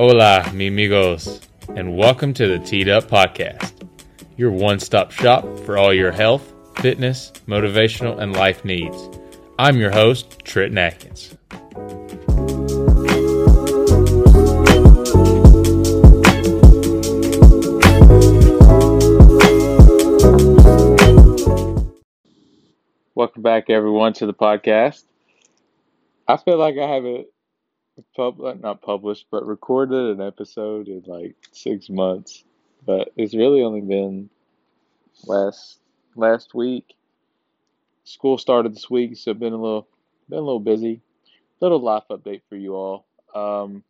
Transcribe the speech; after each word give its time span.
Hola, 0.00 0.50
mi 0.54 0.68
amigos, 0.68 1.42
and 1.76 1.94
welcome 1.94 2.32
to 2.32 2.46
the 2.46 2.58
Teed 2.58 2.88
Up 2.88 3.04
Podcast, 3.04 3.86
your 4.38 4.50
one 4.50 4.80
stop 4.80 5.10
shop 5.10 5.44
for 5.66 5.76
all 5.76 5.92
your 5.92 6.10
health, 6.10 6.54
fitness, 6.76 7.30
motivational, 7.46 8.18
and 8.18 8.32
life 8.32 8.64
needs. 8.64 8.96
I'm 9.58 9.76
your 9.76 9.90
host, 9.90 10.38
Trenton 10.42 10.78
Adkins. 10.78 11.36
Welcome 23.14 23.42
back, 23.42 23.68
everyone, 23.68 24.14
to 24.14 24.24
the 24.24 24.32
podcast. 24.32 25.04
I 26.26 26.38
feel 26.38 26.56
like 26.56 26.78
I 26.78 26.86
haven't 26.86 27.26
pub 28.16 28.38
not 28.60 28.82
published, 28.82 29.26
but 29.30 29.46
recorded 29.46 30.18
an 30.18 30.26
episode 30.26 30.88
in 30.88 31.02
like 31.06 31.36
six 31.52 31.88
months. 31.88 32.44
But 32.84 33.12
it's 33.16 33.34
really 33.34 33.62
only 33.62 33.80
been 33.80 34.30
last 35.24 35.78
last 36.14 36.54
week. 36.54 36.94
School 38.04 38.38
started 38.38 38.74
this 38.74 38.88
week, 38.90 39.16
so 39.16 39.34
been 39.34 39.52
a 39.52 39.60
little 39.60 39.88
been 40.28 40.38
a 40.38 40.42
little 40.42 40.60
busy. 40.60 41.00
Little 41.60 41.80
life 41.80 42.04
update 42.10 42.42
for 42.48 42.56
you 42.56 42.74
all. 42.74 43.04
Um, 43.34 43.84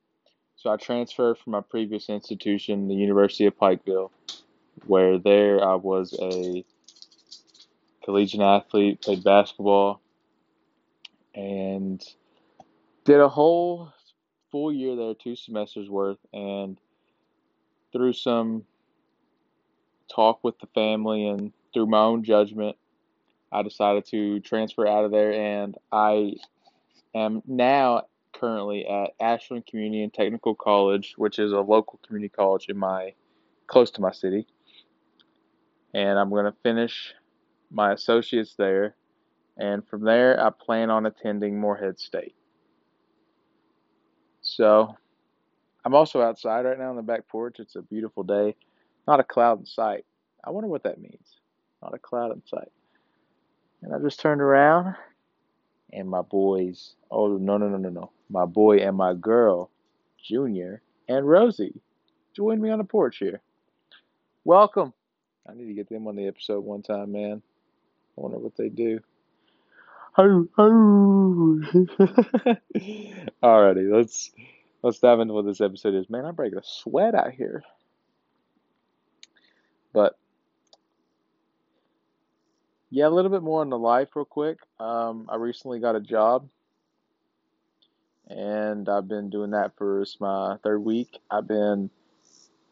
so 0.57 0.71
I 0.71 0.77
transferred 0.77 1.39
from 1.39 1.53
my 1.53 1.61
previous 1.61 2.09
institution, 2.09 2.89
the 2.89 2.95
University 2.95 3.47
of 3.47 3.57
Pikeville, 3.57 4.11
where 4.87 5.19
there 5.19 5.65
I 5.65 5.77
was 5.77 6.19
a 6.21 6.65
collegiate 8.05 8.41
athlete, 8.41 9.01
played 9.03 9.25
basketball, 9.25 10.01
and 11.35 12.03
did 13.05 13.21
a 13.21 13.29
whole 13.29 13.93
full 14.51 14.73
year 14.73 14.97
there, 14.97 15.15
two 15.15 15.37
semesters 15.37 15.89
worth, 15.89 16.19
and 16.33 16.79
through 17.93 18.13
some 18.13 18.65
talk 20.09 20.43
with 20.43 20.59
the 20.59 20.67
family 20.69 21.27
and 21.27 21.53
through 21.73 21.87
my 21.87 22.01
own 22.01 22.25
judgment, 22.25 22.77
I 23.53 23.63
decided 23.63 24.05
to 24.07 24.41
transfer 24.41 24.87
out 24.87 25.05
of 25.05 25.11
there, 25.11 25.33
and 25.33 25.77
I 25.91 26.35
am 27.15 27.43
now 27.47 28.03
currently 28.33 28.87
at 28.87 29.11
Ashland 29.21 29.67
Community 29.67 30.03
and 30.03 30.13
Technical 30.13 30.55
College, 30.55 31.15
which 31.17 31.39
is 31.39 31.53
a 31.53 31.61
local 31.61 31.99
community 32.07 32.29
college 32.29 32.67
in 32.69 32.77
my 32.77 33.15
close 33.67 33.91
to 33.93 34.01
my 34.01 34.13
city. 34.13 34.47
And 35.95 36.19
I'm 36.19 36.31
going 36.31 36.45
to 36.45 36.55
finish 36.63 37.15
my 37.71 37.93
associates 37.93 38.55
there, 38.57 38.95
and 39.57 39.87
from 39.87 40.05
there 40.05 40.41
I 40.41 40.51
plan 40.51 40.91
on 40.91 41.07
attending 41.07 41.59
Morehead 41.59 41.99
State. 41.99 42.35
So 44.51 44.97
I'm 45.85 45.95
also 45.95 46.21
outside 46.21 46.65
right 46.65 46.79
now 46.79 46.91
on 46.91 46.97
the 46.97 47.03
back 47.03 47.29
porch. 47.29 47.61
It's 47.61 47.77
a 47.77 47.83
beautiful 47.83 48.25
day. 48.25 48.57
Not 49.07 49.21
a 49.21 49.25
cloud 49.25 49.61
in 49.61 49.67
sight. 49.67 50.05
I 50.43 50.51
wonder 50.51 50.69
what 50.69 50.83
that 50.83 51.01
means. 51.01 51.37
Not 51.81 51.95
a 51.95 51.99
cloud 51.99 52.33
in 52.33 52.43
sight. 52.47 52.73
And 53.83 53.95
I 53.95 53.99
just 53.99 54.19
turned 54.19 54.41
around 54.41 54.97
and 55.93 56.09
my 56.11 56.23
boys, 56.23 56.97
oh, 57.13 57.37
no, 57.37 57.59
no, 57.59 57.69
no, 57.69 57.77
no, 57.77 57.91
no. 57.91 58.11
My 58.29 58.45
boy 58.45 58.79
and 58.79 58.97
my 58.97 59.15
girl, 59.15 59.71
Junior 60.21 60.83
and 61.09 61.29
Rosie, 61.29 61.81
joined 62.35 62.61
me 62.61 62.71
on 62.71 62.79
the 62.79 62.85
porch 62.85 63.19
here. 63.19 63.41
Welcome. 64.45 64.93
I 65.49 65.55
need 65.55 65.67
to 65.67 65.75
get 65.75 65.89
them 65.89 66.09
on 66.09 66.17
the 66.17 66.27
episode 66.27 66.65
one 66.65 66.83
time, 66.83 67.13
man. 67.13 67.41
I 68.19 68.21
wonder 68.21 68.39
what 68.39 68.57
they 68.57 68.69
do. 68.69 68.99
Alrighty, 73.43 73.93
let's 73.93 74.33
let's 74.83 74.99
dive 74.99 75.21
into 75.21 75.35
what 75.35 75.47
this 75.47 75.61
episode 75.61 75.95
is. 75.95 76.11
Man, 76.11 76.25
I'm 76.25 76.35
breaking 76.35 76.59
a 76.59 76.63
sweat 76.65 77.15
out 77.15 77.33
here. 77.33 77.63
But 79.93 80.19
yeah, 82.91 83.07
a 83.07 83.11
little 83.11 83.31
bit 83.31 83.43
more 83.43 83.61
on 83.61 83.71
the 83.71 83.79
life, 83.79 84.09
real 84.17 84.25
quick. 84.25 84.59
Um, 84.81 85.27
I 85.29 85.37
recently 85.37 85.79
got 85.79 85.95
a 85.95 86.01
job, 86.01 86.49
and 88.29 88.89
I've 88.89 89.07
been 89.07 89.31
doing 89.31 89.53
that 89.53 89.77
for 89.79 90.05
my 90.19 90.57
third 90.65 90.81
week. 90.81 91.21
I've 91.31 91.47
been 91.47 91.89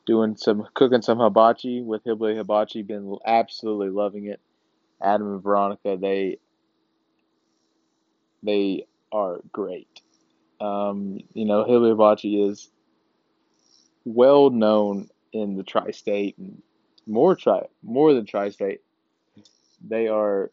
doing 0.07 0.37
some 0.37 0.67
cooking 0.75 1.03
some 1.03 1.21
hibachi 1.21 1.83
with 1.83 2.03
Hillbilly 2.05 2.37
Hibachi. 2.37 2.83
Been 2.83 3.17
absolutely 3.25 3.91
loving 3.91 4.27
it. 4.27 4.41
Adam 5.01 5.35
and 5.35 5.43
Veronica, 5.43 5.97
they 6.01 6.39
they 8.43 8.87
are 9.13 9.41
great. 9.53 10.01
Um, 10.61 11.21
you 11.35 11.45
know, 11.45 11.65
Hibachi 11.65 12.43
is 12.43 12.69
well 14.05 14.51
known 14.51 15.09
in 15.33 15.57
the 15.57 15.63
tri-state 15.63 16.37
and 16.39 16.63
more 17.07 17.37
tri 17.37 17.63
more 17.83 18.13
than 18.15 18.27
tri-state. 18.27 18.81
They 19.87 20.09
are 20.09 20.51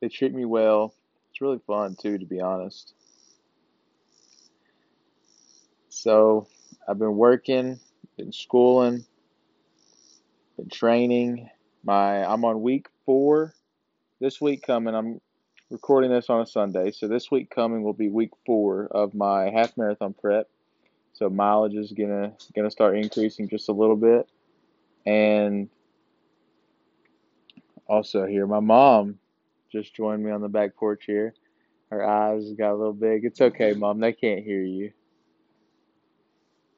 they 0.00 0.08
treat 0.08 0.34
me 0.34 0.44
well. 0.44 0.94
It's 1.30 1.40
really 1.40 1.60
fun 1.66 1.96
too, 2.00 2.18
to 2.18 2.26
be 2.26 2.40
honest. 2.40 2.94
So 5.88 6.46
I've 6.88 6.98
been 6.98 7.16
working, 7.16 7.78
been 8.16 8.32
schooling, 8.32 9.04
been 10.56 10.68
training. 10.68 11.48
My 11.84 12.24
I'm 12.24 12.44
on 12.44 12.62
week 12.62 12.88
four. 13.04 13.54
This 14.20 14.40
week 14.40 14.62
coming, 14.62 14.94
I'm 14.94 15.20
recording 15.70 16.10
this 16.10 16.30
on 16.30 16.40
a 16.40 16.46
Sunday. 16.46 16.92
So 16.92 17.08
this 17.08 17.30
week 17.30 17.50
coming 17.50 17.82
will 17.82 17.92
be 17.92 18.08
week 18.08 18.30
four 18.44 18.86
of 18.90 19.14
my 19.14 19.50
half 19.50 19.76
marathon 19.76 20.14
prep. 20.14 20.48
So 21.14 21.28
mileage 21.28 21.74
is 21.74 21.92
gonna 21.92 22.34
gonna 22.54 22.70
start 22.70 22.96
increasing 22.96 23.48
just 23.48 23.68
a 23.68 23.72
little 23.72 23.96
bit, 23.96 24.28
and 25.04 25.68
also 27.86 28.26
here 28.26 28.46
my 28.46 28.60
mom 28.60 29.18
just 29.72 29.94
joined 29.94 30.22
me 30.22 30.30
on 30.30 30.42
the 30.42 30.48
back 30.48 30.76
porch 30.76 31.04
here. 31.06 31.34
Her 31.90 32.06
eyes 32.06 32.52
got 32.52 32.72
a 32.72 32.76
little 32.76 32.92
big. 32.92 33.24
It's 33.24 33.40
okay, 33.40 33.72
mom. 33.72 34.00
They 34.00 34.12
can't 34.12 34.44
hear 34.44 34.62
you. 34.62 34.92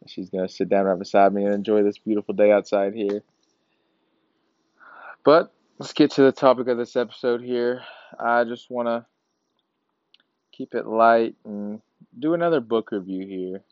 She's 0.06 0.30
gonna 0.30 0.48
sit 0.48 0.68
down 0.68 0.86
right 0.86 0.98
beside 0.98 1.34
me 1.34 1.44
and 1.44 1.52
enjoy 1.52 1.82
this 1.82 1.98
beautiful 1.98 2.34
day 2.34 2.50
outside 2.52 2.94
here. 2.94 3.22
But 5.24 5.52
let's 5.78 5.92
get 5.92 6.10
to 6.10 6.22
the 6.22 6.32
topic 6.32 6.66
of 6.66 6.76
this 6.76 6.96
episode 6.96 7.40
here. 7.40 7.82
I 8.18 8.42
just 8.42 8.68
want 8.68 8.88
to 8.88 9.06
keep 10.50 10.74
it 10.74 10.86
light 10.86 11.36
and 11.44 11.80
do 12.18 12.34
another 12.34 12.60
book 12.60 12.90
review 12.90 13.24
here. 13.24 13.62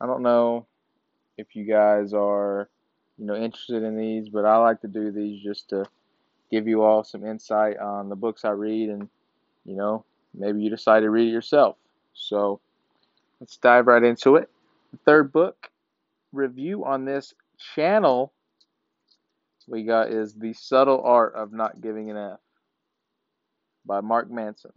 I 0.00 0.06
don't 0.06 0.22
know 0.22 0.66
if 1.36 1.54
you 1.54 1.64
guys 1.64 2.14
are, 2.14 2.70
you 3.18 3.26
know, 3.26 3.36
interested 3.36 3.82
in 3.82 3.98
these, 3.98 4.30
but 4.30 4.46
I 4.46 4.56
like 4.56 4.80
to 4.80 4.88
do 4.88 5.10
these 5.10 5.42
just 5.42 5.68
to 5.70 5.84
give 6.50 6.66
you 6.66 6.82
all 6.82 7.04
some 7.04 7.26
insight 7.26 7.76
on 7.78 8.08
the 8.08 8.16
books 8.16 8.44
I 8.44 8.50
read 8.50 8.88
and, 8.88 9.08
you 9.66 9.76
know, 9.76 10.06
maybe 10.32 10.62
you 10.62 10.70
decide 10.70 11.00
to 11.00 11.10
read 11.10 11.28
it 11.28 11.32
yourself. 11.32 11.76
So, 12.14 12.60
let's 13.40 13.58
dive 13.58 13.88
right 13.88 14.02
into 14.02 14.36
it. 14.36 14.48
The 14.92 14.98
third 15.04 15.32
book 15.32 15.70
review 16.32 16.84
on 16.86 17.04
this 17.04 17.34
channel 17.74 18.32
we 19.66 19.84
got 19.84 20.10
is 20.10 20.34
The 20.34 20.52
Subtle 20.52 21.02
Art 21.02 21.34
of 21.34 21.52
Not 21.52 21.80
Giving 21.80 22.10
an 22.10 22.16
F 22.16 22.38
by 23.84 24.00
Mark 24.00 24.30
Manson. 24.30 24.72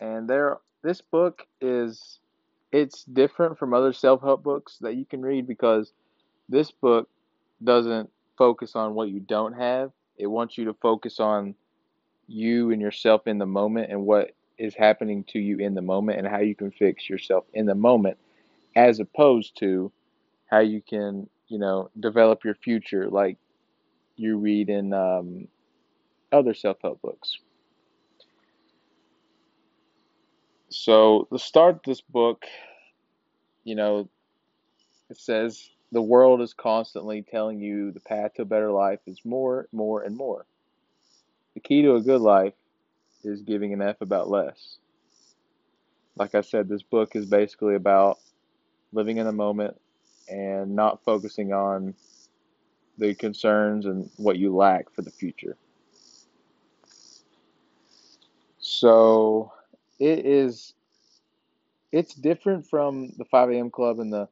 And 0.00 0.28
there 0.28 0.58
this 0.82 1.00
book 1.00 1.46
is 1.60 2.20
it's 2.72 3.04
different 3.04 3.58
from 3.58 3.72
other 3.72 3.92
self-help 3.92 4.42
books 4.42 4.78
that 4.80 4.96
you 4.96 5.04
can 5.04 5.22
read 5.22 5.46
because 5.46 5.92
this 6.48 6.70
book 6.70 7.08
doesn't 7.64 8.10
focus 8.36 8.76
on 8.76 8.94
what 8.94 9.08
you 9.08 9.20
don't 9.20 9.54
have. 9.54 9.90
It 10.16 10.26
wants 10.26 10.58
you 10.58 10.66
to 10.66 10.74
focus 10.74 11.20
on 11.20 11.54
you 12.26 12.70
and 12.70 12.80
yourself 12.80 13.26
in 13.26 13.38
the 13.38 13.46
moment 13.46 13.90
and 13.90 14.04
what 14.04 14.32
is 14.58 14.74
happening 14.74 15.24
to 15.24 15.38
you 15.38 15.58
in 15.58 15.74
the 15.74 15.82
moment 15.82 16.18
and 16.18 16.26
how 16.26 16.40
you 16.40 16.54
can 16.54 16.70
fix 16.70 17.08
yourself 17.08 17.44
in 17.54 17.66
the 17.66 17.74
moment 17.74 18.18
as 18.74 19.00
opposed 19.00 19.56
to 19.58 19.92
how 20.46 20.60
you 20.60 20.80
can, 20.80 21.28
you 21.48 21.58
know, 21.58 21.90
develop 21.98 22.44
your 22.44 22.54
future 22.54 23.08
like 23.08 23.36
you 24.16 24.38
read 24.38 24.68
in 24.70 24.92
um, 24.92 25.48
other 26.32 26.54
self 26.54 26.78
help 26.82 27.00
books. 27.02 27.38
So, 30.68 31.28
the 31.30 31.38
start 31.38 31.76
of 31.76 31.82
this 31.84 32.00
book, 32.00 32.44
you 33.64 33.74
know, 33.74 34.08
it 35.10 35.18
says 35.18 35.70
the 35.92 36.02
world 36.02 36.40
is 36.40 36.52
constantly 36.52 37.22
telling 37.22 37.60
you 37.60 37.92
the 37.92 38.00
path 38.00 38.34
to 38.34 38.42
a 38.42 38.46
better 38.46 38.72
life 38.72 39.00
is 39.06 39.24
more, 39.24 39.68
more, 39.72 40.02
and 40.02 40.16
more. 40.16 40.46
The 41.54 41.60
key 41.60 41.82
to 41.82 41.94
a 41.94 42.00
good 42.00 42.20
life 42.20 42.54
is 43.22 43.42
giving 43.42 43.72
an 43.72 43.82
F 43.82 44.00
about 44.00 44.28
less. 44.28 44.78
Like 46.16 46.34
I 46.34 46.40
said, 46.40 46.68
this 46.68 46.82
book 46.82 47.14
is 47.14 47.26
basically 47.26 47.76
about 47.76 48.18
living 48.92 49.18
in 49.18 49.26
the 49.26 49.32
moment 49.32 49.76
and 50.28 50.74
not 50.76 51.04
focusing 51.04 51.52
on 51.52 51.94
the 52.98 53.14
concerns 53.14 53.86
and 53.86 54.10
what 54.16 54.38
you 54.38 54.54
lack 54.54 54.90
for 54.94 55.02
the 55.02 55.10
future. 55.10 55.56
So 58.58 59.52
it 59.98 60.26
is 60.26 60.74
it's 61.92 62.14
different 62.14 62.66
from 62.68 63.12
the 63.18 63.24
5 63.24 63.50
a.m. 63.50 63.70
Club 63.70 64.00
and 64.00 64.12
the 64.12 64.28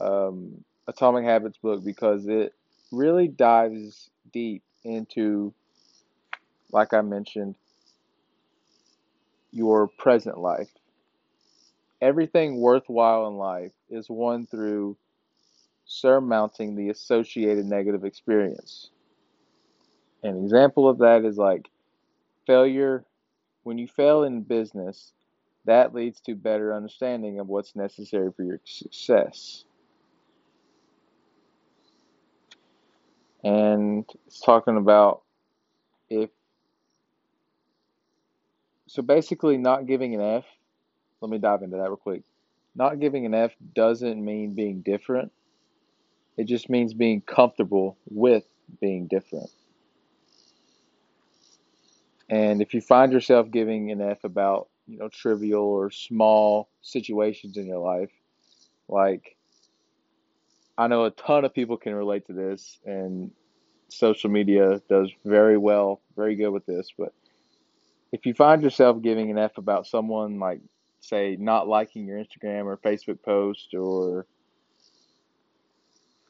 um, 0.00 0.64
Atomic 0.88 1.24
Habits 1.24 1.58
book 1.58 1.84
because 1.84 2.26
it 2.26 2.54
really 2.92 3.28
dives 3.28 4.10
deep 4.32 4.62
into, 4.84 5.54
like 6.72 6.92
I 6.94 7.02
mentioned, 7.02 7.54
your 9.52 9.88
present 9.88 10.38
life. 10.38 10.70
Everything 12.00 12.58
worthwhile 12.60 13.28
in 13.28 13.36
life 13.36 13.72
is 13.90 14.10
won 14.10 14.46
through 14.46 14.96
surmounting 15.84 16.74
the 16.74 16.90
associated 16.90 17.66
negative 17.66 18.04
experience. 18.04 18.90
An 20.22 20.36
example 20.42 20.88
of 20.88 20.98
that 20.98 21.24
is 21.24 21.36
like 21.36 21.68
failure. 22.46 23.04
When 23.64 23.78
you 23.78 23.86
fail 23.86 24.24
in 24.24 24.42
business, 24.42 25.12
that 25.64 25.94
leads 25.94 26.20
to 26.22 26.34
better 26.34 26.74
understanding 26.74 27.38
of 27.38 27.48
what's 27.48 27.76
necessary 27.76 28.30
for 28.36 28.42
your 28.42 28.60
success. 28.64 29.64
And 33.44 34.04
it's 34.26 34.40
talking 34.40 34.76
about 34.76 35.22
if 36.08 36.30
so 38.86 39.02
basically 39.02 39.56
not 39.56 39.86
giving 39.86 40.14
an 40.14 40.20
F. 40.20 40.44
Let 41.20 41.30
me 41.30 41.38
dive 41.38 41.62
into 41.62 41.76
that 41.76 41.84
real 41.84 41.96
quick. 41.96 42.22
Not 42.74 43.00
giving 43.00 43.26
an 43.26 43.34
F 43.34 43.52
doesn't 43.74 44.22
mean 44.22 44.54
being 44.54 44.82
different. 44.82 45.32
It 46.36 46.44
just 46.44 46.70
means 46.70 46.94
being 46.94 47.20
comfortable 47.20 47.96
with 48.08 48.44
being 48.80 49.06
different. 49.06 49.50
And 52.30 52.62
if 52.62 52.72
you 52.72 52.80
find 52.80 53.12
yourself 53.12 53.50
giving 53.50 53.90
an 53.90 54.00
F 54.00 54.24
about, 54.24 54.68
you 54.86 54.98
know, 54.98 55.08
trivial 55.08 55.64
or 55.64 55.90
small 55.90 56.68
situations 56.80 57.56
in 57.56 57.66
your 57.66 57.78
life, 57.78 58.10
like 58.88 59.36
I 60.78 60.86
know 60.86 61.04
a 61.04 61.10
ton 61.10 61.44
of 61.44 61.52
people 61.52 61.76
can 61.76 61.94
relate 61.94 62.26
to 62.26 62.32
this 62.32 62.78
and 62.86 63.30
social 63.88 64.30
media 64.30 64.80
does 64.88 65.10
very 65.24 65.58
well, 65.58 66.00
very 66.16 66.34
good 66.34 66.50
with 66.50 66.64
this, 66.64 66.88
but 66.96 67.12
if 68.10 68.26
you 68.26 68.34
find 68.34 68.62
yourself 68.62 69.02
giving 69.02 69.30
an 69.30 69.38
F 69.38 69.58
about 69.58 69.86
someone 69.86 70.38
like 70.38 70.60
say 71.00 71.36
not 71.38 71.68
liking 71.68 72.06
your 72.06 72.18
Instagram 72.18 72.64
or 72.64 72.76
Facebook 72.76 73.22
post 73.22 73.74
or 73.74 74.26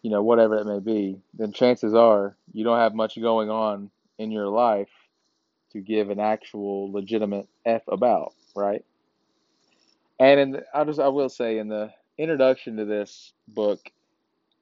you 0.03 0.11
know 0.11 0.23
whatever 0.23 0.57
it 0.57 0.67
may 0.67 0.81
be, 0.81 1.21
then 1.35 1.53
chances 1.53 1.95
are 1.95 2.37
you 2.53 2.65
don't 2.65 2.79
have 2.79 2.95
much 2.95 3.21
going 3.21 3.51
on 3.51 3.91
in 4.19 4.31
your 4.31 4.49
life 4.49 4.91
to 5.73 5.81
give 5.81 6.11
an 6.11 6.21
actual 6.21 6.93
legitimate 6.93 7.49
F 7.65 7.83
about, 7.89 8.35
right? 8.55 8.85
And 10.19 10.41
in 10.41 10.51
the, 10.53 10.65
I 10.75 10.85
just 10.85 11.01
I 11.01 11.09
will 11.09 11.29
say 11.29 11.59
in 11.59 11.69
the 11.69 11.93
introduction 12.19 12.77
to 12.77 12.85
this 12.85 13.33
book, 13.49 13.81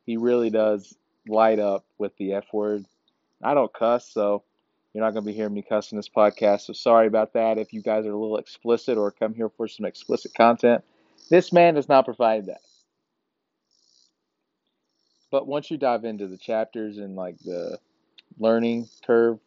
he 0.06 0.16
really 0.16 0.50
does 0.50 0.96
light 1.26 1.58
up 1.58 1.84
with 1.98 2.16
the 2.16 2.34
F 2.34 2.44
word. 2.52 2.84
I 3.42 3.54
don't 3.54 3.72
cuss, 3.72 4.08
so 4.12 4.42
you're 4.92 5.04
not 5.04 5.12
going 5.12 5.24
to 5.24 5.30
be 5.30 5.36
hearing 5.36 5.54
me 5.54 5.62
cuss 5.62 5.92
in 5.92 5.96
this 5.96 6.08
podcast. 6.08 6.62
So 6.62 6.72
sorry 6.72 7.06
about 7.06 7.32
that. 7.34 7.58
If 7.58 7.72
you 7.72 7.82
guys 7.82 8.06
are 8.06 8.12
a 8.12 8.18
little 8.18 8.38
explicit 8.38 8.98
or 8.98 9.10
come 9.10 9.34
here 9.34 9.48
for 9.48 9.68
some 9.68 9.86
explicit 9.86 10.34
content, 10.34 10.84
this 11.30 11.52
man 11.52 11.74
does 11.74 11.88
not 11.88 12.04
provide 12.04 12.46
that. 12.46 12.60
But 15.30 15.46
once 15.46 15.70
you 15.70 15.76
dive 15.76 16.04
into 16.04 16.26
the 16.26 16.36
chapters 16.36 16.98
and 16.98 17.16
like 17.16 17.38
the 17.40 17.78
learning 18.38 18.88
curve, 19.06 19.38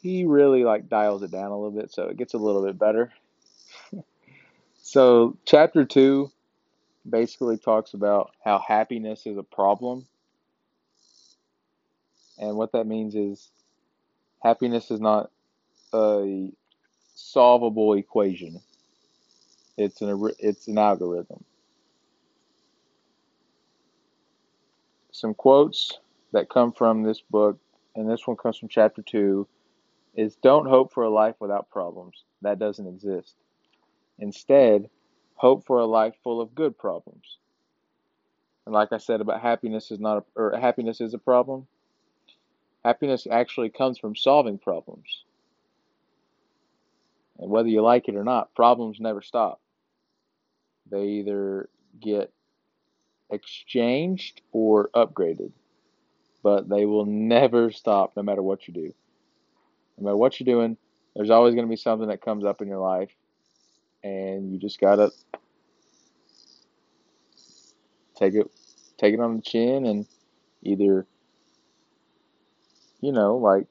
he 0.00 0.24
really 0.24 0.64
like 0.64 0.88
dials 0.88 1.22
it 1.22 1.30
down 1.30 1.50
a 1.50 1.56
little 1.58 1.78
bit, 1.78 1.92
so 1.92 2.04
it 2.04 2.16
gets 2.16 2.34
a 2.34 2.38
little 2.38 2.64
bit 2.64 2.78
better. 2.78 3.12
so 4.82 5.36
chapter 5.44 5.84
two 5.84 6.30
basically 7.08 7.58
talks 7.58 7.94
about 7.94 8.32
how 8.44 8.58
happiness 8.58 9.26
is 9.26 9.36
a 9.36 9.42
problem. 9.42 10.06
And 12.38 12.56
what 12.56 12.72
that 12.72 12.86
means 12.86 13.14
is 13.14 13.50
happiness 14.42 14.90
is 14.90 15.00
not 15.00 15.30
a 15.92 16.50
solvable 17.14 17.94
equation. 17.94 18.60
It's 19.76 20.00
an 20.02 20.30
it's 20.38 20.68
an 20.68 20.78
algorithm. 20.78 21.44
Some 25.18 25.34
quotes 25.34 25.98
that 26.30 26.48
come 26.48 26.70
from 26.70 27.02
this 27.02 27.20
book, 27.20 27.58
and 27.96 28.08
this 28.08 28.24
one 28.24 28.36
comes 28.36 28.56
from 28.56 28.68
chapter 28.68 29.02
two, 29.02 29.48
is 30.14 30.36
don't 30.36 30.68
hope 30.68 30.92
for 30.92 31.02
a 31.02 31.10
life 31.10 31.34
without 31.40 31.70
problems. 31.70 32.22
That 32.42 32.60
doesn't 32.60 32.86
exist. 32.86 33.34
Instead, 34.20 34.88
hope 35.34 35.66
for 35.66 35.80
a 35.80 35.86
life 35.86 36.14
full 36.22 36.40
of 36.40 36.54
good 36.54 36.78
problems. 36.78 37.38
And 38.64 38.72
like 38.72 38.92
I 38.92 38.98
said 38.98 39.20
about 39.20 39.40
happiness 39.40 39.90
is 39.90 39.98
not 39.98 40.18
a, 40.18 40.24
or 40.36 40.56
happiness 40.56 41.00
is 41.00 41.14
a 41.14 41.18
problem. 41.18 41.66
Happiness 42.84 43.26
actually 43.28 43.70
comes 43.70 43.98
from 43.98 44.14
solving 44.14 44.56
problems. 44.56 45.24
And 47.40 47.50
whether 47.50 47.68
you 47.68 47.82
like 47.82 48.06
it 48.06 48.14
or 48.14 48.22
not, 48.22 48.54
problems 48.54 49.00
never 49.00 49.20
stop. 49.20 49.60
They 50.88 51.06
either 51.06 51.68
get 51.98 52.32
exchanged 53.30 54.42
or 54.52 54.90
upgraded, 54.94 55.52
but 56.42 56.68
they 56.68 56.84
will 56.84 57.06
never 57.06 57.70
stop 57.70 58.16
no 58.16 58.22
matter 58.22 58.42
what 58.42 58.68
you 58.68 58.74
do. 58.74 58.94
No 59.96 60.04
matter 60.04 60.16
what 60.16 60.38
you're 60.38 60.44
doing, 60.52 60.76
there's 61.14 61.30
always 61.30 61.54
going 61.54 61.66
to 61.66 61.70
be 61.70 61.76
something 61.76 62.08
that 62.08 62.22
comes 62.22 62.44
up 62.44 62.60
in 62.60 62.68
your 62.68 62.78
life, 62.78 63.10
and 64.04 64.52
you 64.52 64.58
just 64.58 64.80
got 64.80 64.96
to 64.96 65.10
take 68.16 68.34
it 68.34 68.50
take 68.96 69.14
it 69.14 69.20
on 69.20 69.36
the 69.36 69.42
chin 69.42 69.86
and 69.86 70.06
either 70.62 71.06
you 73.00 73.12
know, 73.12 73.36
like 73.36 73.66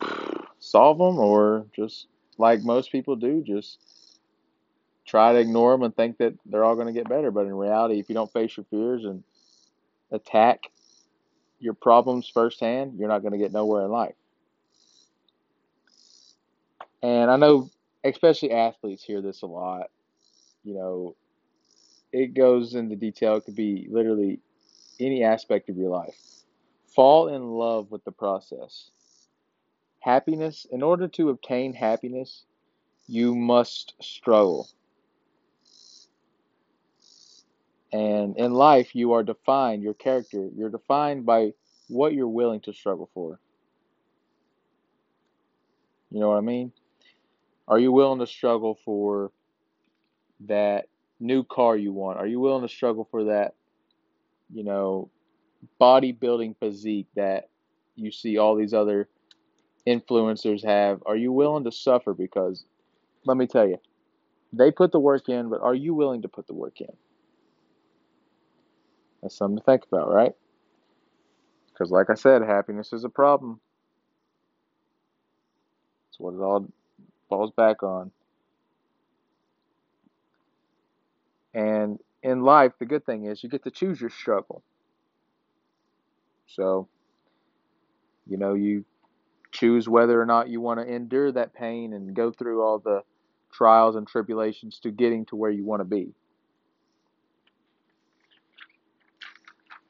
solve 0.58 0.98
them 0.98 1.18
or 1.18 1.66
just 1.74 2.06
like 2.38 2.62
most 2.62 2.92
people 2.92 3.16
do, 3.16 3.42
just 3.46 3.78
try 5.08 5.32
to 5.32 5.38
ignore 5.38 5.72
them 5.72 5.82
and 5.82 5.96
think 5.96 6.18
that 6.18 6.34
they're 6.46 6.64
all 6.64 6.74
going 6.74 6.86
to 6.86 6.92
get 6.92 7.08
better. 7.08 7.30
But 7.30 7.46
in 7.46 7.54
reality, 7.54 7.98
if 7.98 8.08
you 8.08 8.14
don't 8.14 8.32
face 8.32 8.56
your 8.56 8.66
fears 8.70 9.04
and 9.04 9.24
attack 10.12 10.70
your 11.58 11.74
problems 11.74 12.28
firsthand, 12.28 12.98
you're 12.98 13.08
not 13.08 13.22
going 13.22 13.32
to 13.32 13.38
get 13.38 13.52
nowhere 13.52 13.84
in 13.84 13.90
life. 13.90 14.14
And 17.02 17.30
I 17.30 17.36
know, 17.36 17.70
especially 18.04 18.52
athletes 18.52 19.02
hear 19.02 19.22
this 19.22 19.42
a 19.42 19.46
lot. 19.46 19.90
You 20.62 20.74
know, 20.74 21.16
it 22.12 22.34
goes 22.34 22.74
into 22.74 22.96
detail. 22.96 23.36
It 23.36 23.44
could 23.44 23.56
be 23.56 23.88
literally 23.90 24.40
any 25.00 25.24
aspect 25.24 25.68
of 25.68 25.76
your 25.76 25.90
life. 25.90 26.16
Fall 26.94 27.28
in 27.28 27.50
love 27.50 27.90
with 27.90 28.04
the 28.04 28.12
process. 28.12 28.90
Happiness, 30.00 30.66
in 30.70 30.82
order 30.82 31.08
to 31.08 31.30
obtain 31.30 31.72
happiness, 31.72 32.44
you 33.06 33.34
must 33.34 33.94
struggle. 34.00 34.68
And 37.92 38.36
in 38.36 38.52
life, 38.52 38.94
you 38.94 39.12
are 39.12 39.22
defined, 39.22 39.82
your 39.82 39.94
character, 39.94 40.48
you're 40.54 40.68
defined 40.68 41.24
by 41.24 41.52
what 41.88 42.12
you're 42.12 42.28
willing 42.28 42.60
to 42.60 42.72
struggle 42.72 43.08
for. 43.14 43.40
You 46.10 46.20
know 46.20 46.28
what 46.28 46.36
I 46.36 46.42
mean? 46.42 46.72
Are 47.66 47.78
you 47.78 47.92
willing 47.92 48.18
to 48.20 48.26
struggle 48.26 48.78
for 48.84 49.30
that 50.40 50.88
new 51.20 51.44
car 51.44 51.76
you 51.76 51.92
want? 51.92 52.18
Are 52.18 52.26
you 52.26 52.40
willing 52.40 52.66
to 52.66 52.72
struggle 52.72 53.06
for 53.10 53.24
that, 53.24 53.54
you 54.52 54.64
know, 54.64 55.10
bodybuilding 55.80 56.56
physique 56.58 57.08
that 57.16 57.48
you 57.96 58.10
see 58.10 58.38
all 58.38 58.54
these 58.54 58.74
other 58.74 59.08
influencers 59.86 60.64
have, 60.64 61.02
are 61.06 61.16
you 61.16 61.32
willing 61.32 61.64
to 61.64 61.72
suffer? 61.72 62.14
Because 62.14 62.64
let 63.24 63.36
me 63.36 63.46
tell 63.46 63.66
you, 63.66 63.78
they 64.52 64.70
put 64.70 64.92
the 64.92 65.00
work 65.00 65.28
in, 65.28 65.48
but 65.48 65.60
are 65.60 65.74
you 65.74 65.94
willing 65.94 66.22
to 66.22 66.28
put 66.28 66.46
the 66.46 66.54
work 66.54 66.80
in? 66.80 66.92
That's 69.22 69.36
something 69.36 69.58
to 69.58 69.64
think 69.64 69.84
about, 69.90 70.12
right? 70.12 70.32
Because, 71.72 71.90
like 71.90 72.10
I 72.10 72.14
said, 72.14 72.42
happiness 72.42 72.92
is 72.92 73.04
a 73.04 73.08
problem. 73.08 73.60
That's 76.06 76.20
what 76.20 76.34
it 76.34 76.40
all 76.40 76.66
falls 77.28 77.50
back 77.52 77.82
on. 77.82 78.10
And 81.54 81.98
in 82.22 82.42
life, 82.42 82.72
the 82.78 82.86
good 82.86 83.04
thing 83.06 83.26
is 83.26 83.42
you 83.42 83.48
get 83.48 83.64
to 83.64 83.70
choose 83.70 84.00
your 84.00 84.10
struggle. 84.10 84.62
So, 86.46 86.88
you 88.26 88.36
know, 88.36 88.54
you 88.54 88.84
choose 89.52 89.88
whether 89.88 90.20
or 90.20 90.26
not 90.26 90.48
you 90.48 90.60
want 90.60 90.80
to 90.80 90.86
endure 90.86 91.32
that 91.32 91.54
pain 91.54 91.92
and 91.92 92.14
go 92.14 92.30
through 92.30 92.62
all 92.62 92.78
the 92.78 93.02
trials 93.52 93.96
and 93.96 94.06
tribulations 94.06 94.78
to 94.80 94.90
getting 94.90 95.24
to 95.26 95.36
where 95.36 95.50
you 95.50 95.64
want 95.64 95.80
to 95.80 95.84
be. 95.84 96.12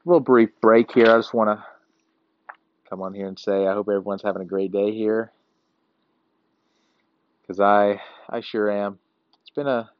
Little 0.05 0.21
brief 0.21 0.50
break 0.61 0.93
here. 0.93 1.07
I 1.11 1.19
just 1.19 1.35
want 1.35 1.59
to 1.59 1.64
come 2.88 3.02
on 3.02 3.14
here 3.14 3.26
and 3.28 3.38
say 3.38 3.67
I 3.67 3.75
hope 3.75 3.88
everyone's 3.88 4.23
having 4.23 4.43
a 4.43 4.47
great 4.47 4.73
day 4.73 4.93
here. 4.93 5.33
because 7.43 7.61
I 7.61 8.00
I 8.28 8.40
sure 8.40 8.71
am. 8.71 8.99
It's 9.43 9.50
been 9.50 9.67
a 9.67 9.90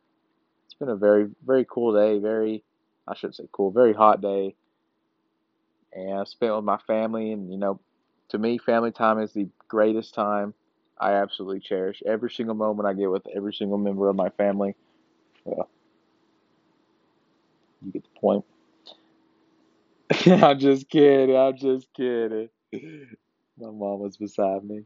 it's 0.67 0.75
been 0.75 0.89
a 0.89 0.97
very 0.97 1.29
very 1.47 1.67
cool 1.71 1.95
day. 1.95 2.19
Very 2.19 2.65
I 3.07 3.15
shouldn't 3.15 3.37
say 3.37 3.49
cool. 3.53 3.71
Very 3.71 3.95
hot 3.95 4.21
day. 4.21 4.55
And 5.93 6.21
I 6.21 6.25
spent 6.25 6.55
with 6.55 6.65
my 6.65 6.79
family, 6.87 7.33
and 7.33 7.51
you 7.51 7.59
know, 7.59 7.81
to 8.31 8.39
me, 8.39 8.59
family 8.59 8.93
time 8.93 9.21
is 9.21 9.33
the 9.33 9.49
greatest 9.69 10.15
time. 10.15 10.55
I 11.01 11.15
absolutely 11.15 11.61
cherish 11.61 12.03
every 12.07 12.31
single 12.31 12.55
moment 12.55 12.89
I 12.89 12.95
get 12.95 13.11
with 13.11 13.27
every 13.35 13.55
single 13.55 13.79
member 13.79 14.09
of 14.09 14.17
my 14.17 14.31
family. 14.31 14.75
Well, 15.45 15.69
you 17.85 17.93
get 17.93 18.03
the 18.05 18.21
point. 18.21 18.45
I'm 20.43 20.59
just 20.59 20.89
kidding. 20.89 21.37
I'm 21.37 21.57
just 21.57 21.89
kidding. 21.95 22.49
My 23.59 23.71
mom 23.71 24.01
was 24.01 24.17
beside 24.17 24.65
me. 24.65 24.85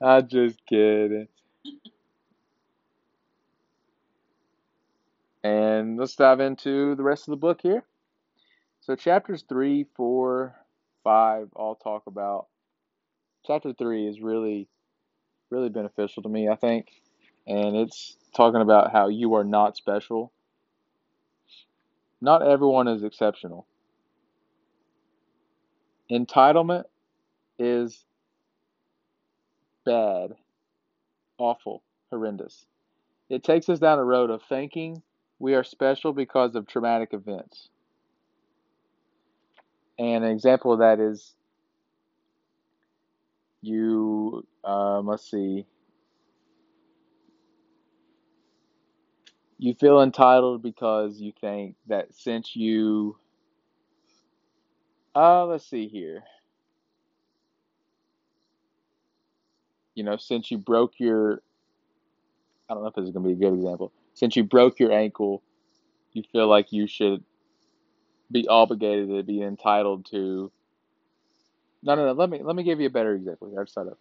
I'm 0.00 0.28
just 0.28 0.64
kidding. 0.66 1.28
And 5.44 5.98
let's 5.98 6.16
dive 6.16 6.40
into 6.40 6.94
the 6.94 7.02
rest 7.02 7.28
of 7.28 7.32
the 7.32 7.36
book 7.36 7.60
here. 7.62 7.84
So, 8.80 8.96
chapters 8.96 9.44
three, 9.48 9.86
four, 9.96 10.56
five 11.04 11.48
all 11.54 11.74
talk 11.76 12.04
about. 12.06 12.46
Chapter 13.46 13.72
three 13.72 14.08
is 14.08 14.20
really, 14.20 14.68
really 15.50 15.68
beneficial 15.68 16.22
to 16.24 16.28
me, 16.28 16.48
I 16.48 16.56
think. 16.56 16.88
And 17.46 17.76
it's 17.76 18.16
talking 18.34 18.60
about 18.60 18.92
how 18.92 19.08
you 19.08 19.34
are 19.34 19.44
not 19.44 19.76
special. 19.76 20.32
Not 22.20 22.42
everyone 22.46 22.88
is 22.88 23.02
exceptional. 23.02 23.66
Entitlement 26.12 26.84
is 27.58 28.04
bad, 29.86 30.34
awful, 31.38 31.82
horrendous. 32.10 32.66
It 33.30 33.44
takes 33.44 33.68
us 33.68 33.78
down 33.80 33.98
a 33.98 34.04
road 34.04 34.30
of 34.30 34.42
thinking 34.42 35.02
we 35.38 35.54
are 35.54 35.64
special 35.64 36.12
because 36.12 36.54
of 36.54 36.66
traumatic 36.66 37.10
events. 37.14 37.68
And 39.98 40.24
an 40.24 40.30
example 40.30 40.72
of 40.72 40.80
that 40.80 41.00
is 41.00 41.34
you, 43.62 44.46
um, 44.64 45.06
let's 45.06 45.30
see, 45.30 45.66
you 49.58 49.74
feel 49.74 50.02
entitled 50.02 50.62
because 50.62 51.20
you 51.20 51.32
think 51.40 51.76
that 51.88 52.14
since 52.14 52.56
you, 52.56 53.16
uh, 55.14 55.46
let's 55.46 55.68
see 55.68 55.88
here, 55.88 56.22
you 59.94 60.04
know, 60.04 60.16
since 60.16 60.50
you 60.50 60.58
broke 60.58 60.94
your, 60.98 61.42
I 62.68 62.74
don't 62.74 62.82
know 62.82 62.88
if 62.88 62.94
this 62.94 63.04
is 63.04 63.10
going 63.10 63.24
to 63.24 63.34
be 63.34 63.46
a 63.46 63.50
good 63.50 63.56
example, 63.56 63.92
since 64.14 64.36
you 64.36 64.44
broke 64.44 64.78
your 64.80 64.92
ankle, 64.92 65.42
you 66.12 66.22
feel 66.32 66.48
like 66.48 66.72
you 66.72 66.86
should 66.86 67.24
be 68.30 68.48
obligated 68.48 69.08
to 69.10 69.22
be 69.22 69.42
entitled 69.42 70.06
to. 70.10 70.50
No, 71.82 71.94
no, 71.94 72.06
no. 72.06 72.12
Let 72.12 72.30
me 72.30 72.42
let 72.42 72.56
me 72.56 72.62
give 72.62 72.80
you 72.80 72.86
a 72.86 72.90
better 72.90 73.14
example 73.14 73.50
here. 73.50 73.60
I've 73.60 73.68
set 73.68 73.86
up. 73.86 73.98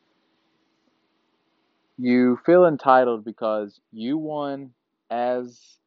You 1.97 2.39
feel 2.45 2.65
entitled 2.65 3.25
because 3.25 3.79
you 3.91 4.17
won 4.17 4.71
as 5.09 5.77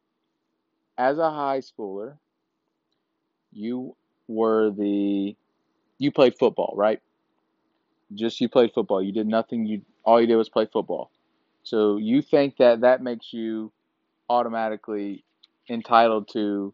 as 0.97 1.17
a 1.17 1.31
high 1.31 1.59
schooler. 1.59 2.17
You 3.51 3.95
were 4.27 4.71
the 4.71 5.35
you 5.97 6.11
played 6.11 6.37
football, 6.37 6.73
right? 6.75 7.01
Just 8.13 8.39
you 8.41 8.49
played 8.49 8.71
football. 8.73 9.01
You 9.01 9.11
did 9.11 9.27
nothing. 9.27 9.65
You 9.65 9.81
all 10.03 10.21
you 10.21 10.27
did 10.27 10.35
was 10.35 10.49
play 10.49 10.67
football. 10.71 11.11
So 11.63 11.97
you 11.97 12.21
think 12.21 12.57
that 12.57 12.81
that 12.81 13.01
makes 13.01 13.33
you 13.33 13.71
automatically 14.29 15.23
entitled 15.69 16.29
to 16.33 16.73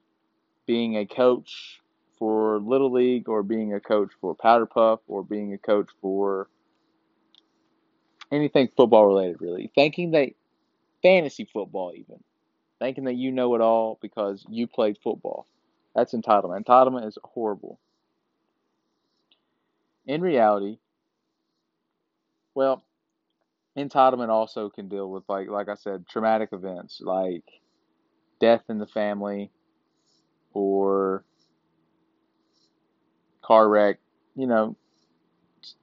being 0.65 0.97
a 0.97 1.05
coach 1.05 1.81
for 2.17 2.59
Little 2.59 2.91
League 2.91 3.29
or 3.29 3.43
being 3.43 3.73
a 3.73 3.79
coach 3.79 4.11
for 4.19 4.35
Powder 4.35 4.65
Puff 4.65 4.99
or 5.07 5.23
being 5.23 5.53
a 5.53 5.57
coach 5.57 5.89
for 6.01 6.47
anything 8.31 8.69
football 8.75 9.05
related, 9.05 9.37
really. 9.41 9.71
Thinking 9.73 10.11
that 10.11 10.29
fantasy 11.01 11.47
football, 11.51 11.93
even. 11.95 12.23
Thinking 12.79 13.05
that 13.05 13.15
you 13.15 13.31
know 13.31 13.55
it 13.55 13.61
all 13.61 13.97
because 14.01 14.45
you 14.49 14.67
played 14.67 14.97
football. 15.03 15.45
That's 15.95 16.13
entitlement. 16.13 16.65
Entitlement 16.65 17.07
is 17.07 17.17
horrible. 17.23 17.79
In 20.05 20.21
reality, 20.21 20.77
well, 22.55 22.83
entitlement 23.77 24.29
also 24.29 24.69
can 24.69 24.89
deal 24.89 25.09
with 25.11 25.23
like 25.29 25.49
like 25.49 25.69
I 25.69 25.75
said, 25.75 26.07
traumatic 26.07 26.49
events 26.53 27.01
like 27.01 27.45
death 28.39 28.63
in 28.69 28.79
the 28.79 28.87
family 28.87 29.51
or 30.53 31.23
car 33.43 33.67
wreck, 33.69 33.99
you 34.35 34.47
know, 34.47 34.75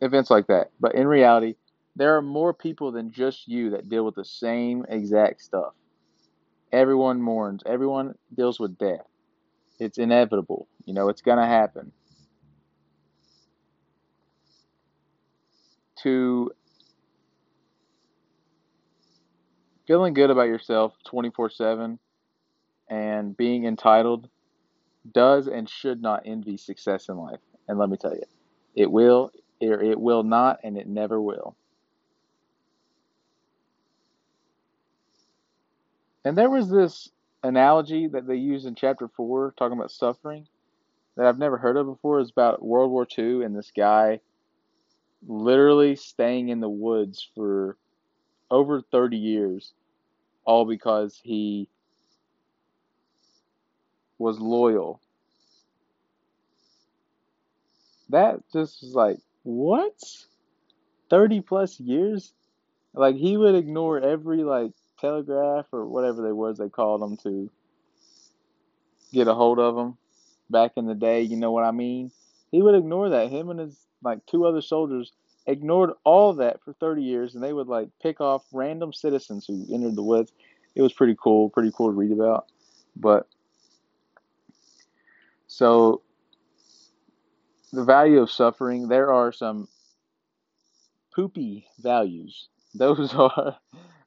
events 0.00 0.30
like 0.30 0.46
that. 0.48 0.70
But 0.80 0.94
in 0.94 1.06
reality, 1.06 1.54
there 1.96 2.16
are 2.16 2.22
more 2.22 2.54
people 2.54 2.92
than 2.92 3.10
just 3.10 3.48
you 3.48 3.70
that 3.70 3.88
deal 3.88 4.04
with 4.04 4.14
the 4.14 4.24
same 4.24 4.84
exact 4.88 5.42
stuff. 5.42 5.74
Everyone 6.72 7.20
mourns, 7.22 7.62
everyone 7.66 8.14
deals 8.34 8.60
with 8.60 8.78
death. 8.78 9.06
It's 9.78 9.98
inevitable. 9.98 10.68
You 10.84 10.94
know, 10.94 11.08
it's 11.08 11.22
going 11.22 11.38
to 11.38 11.46
happen. 11.46 11.92
To 16.02 16.52
feeling 19.86 20.14
good 20.14 20.30
about 20.30 20.46
yourself 20.46 20.94
24 21.06 21.50
7 21.50 21.98
and 22.88 23.36
being 23.36 23.64
entitled 23.64 24.28
does 25.12 25.46
and 25.48 25.68
should 25.68 26.00
not 26.00 26.22
envy 26.24 26.56
success 26.56 27.08
in 27.08 27.16
life. 27.16 27.40
And 27.66 27.78
let 27.78 27.88
me 27.88 27.96
tell 27.96 28.14
you, 28.14 28.22
it 28.74 28.90
will, 28.90 29.32
or 29.60 29.82
it 29.82 30.00
will 30.00 30.22
not, 30.22 30.60
and 30.62 30.76
it 30.76 30.86
never 30.86 31.20
will. 31.20 31.56
And 36.24 36.36
there 36.36 36.50
was 36.50 36.70
this 36.70 37.10
analogy 37.42 38.08
that 38.08 38.26
they 38.26 38.36
use 38.36 38.64
in 38.64 38.74
chapter 38.74 39.08
four, 39.08 39.54
talking 39.56 39.78
about 39.78 39.90
suffering, 39.90 40.46
that 41.16 41.26
I've 41.26 41.38
never 41.38 41.58
heard 41.58 41.76
of 41.76 41.86
before. 41.86 42.20
Is 42.20 42.30
about 42.30 42.64
World 42.64 42.90
War 42.90 43.06
II 43.18 43.44
and 43.44 43.56
this 43.56 43.72
guy 43.76 44.20
literally 45.26 45.96
staying 45.96 46.48
in 46.48 46.60
the 46.60 46.68
woods 46.68 47.28
for 47.34 47.76
over 48.50 48.80
30 48.80 49.16
years, 49.16 49.72
all 50.44 50.64
because 50.64 51.20
he 51.22 51.68
was 54.18 54.38
loyal. 54.40 55.00
That 58.10 58.40
just 58.52 58.82
was 58.82 58.94
like, 58.94 59.18
what? 59.42 59.92
30 61.10 61.40
plus 61.40 61.78
years? 61.80 62.32
Like, 62.94 63.16
he 63.16 63.36
would 63.36 63.54
ignore 63.54 64.00
every, 64.00 64.42
like, 64.44 64.72
telegraph 64.98 65.66
or 65.72 65.86
whatever 65.86 66.22
they 66.22 66.32
was 66.32 66.58
they 66.58 66.68
called 66.68 67.02
them 67.02 67.16
to 67.18 67.50
get 69.12 69.28
a 69.28 69.34
hold 69.34 69.58
of 69.58 69.76
him 69.76 69.96
back 70.50 70.72
in 70.76 70.86
the 70.86 70.94
day. 70.94 71.22
You 71.22 71.36
know 71.36 71.52
what 71.52 71.64
I 71.64 71.70
mean? 71.70 72.10
He 72.50 72.62
would 72.62 72.74
ignore 72.74 73.10
that. 73.10 73.30
Him 73.30 73.50
and 73.50 73.60
his, 73.60 73.76
like, 74.02 74.24
two 74.26 74.46
other 74.46 74.60
soldiers 74.60 75.12
ignored 75.46 75.90
all 76.04 76.34
that 76.34 76.62
for 76.62 76.72
30 76.74 77.02
years, 77.02 77.34
and 77.34 77.42
they 77.42 77.52
would, 77.52 77.68
like, 77.68 77.88
pick 78.02 78.20
off 78.20 78.44
random 78.52 78.92
citizens 78.92 79.46
who 79.46 79.66
entered 79.72 79.96
the 79.96 80.02
woods. 80.02 80.32
It 80.74 80.82
was 80.82 80.92
pretty 80.92 81.16
cool, 81.20 81.50
pretty 81.50 81.72
cool 81.74 81.88
to 81.88 81.96
read 81.96 82.12
about. 82.12 82.46
But 82.96 83.28
so, 85.46 86.02
the 87.72 87.84
value 87.84 88.20
of 88.20 88.30
suffering, 88.30 88.88
there 88.88 89.12
are 89.12 89.32
some 89.32 89.68
poopy 91.14 91.66
values. 91.80 92.48
Those 92.74 93.14
are 93.14 93.56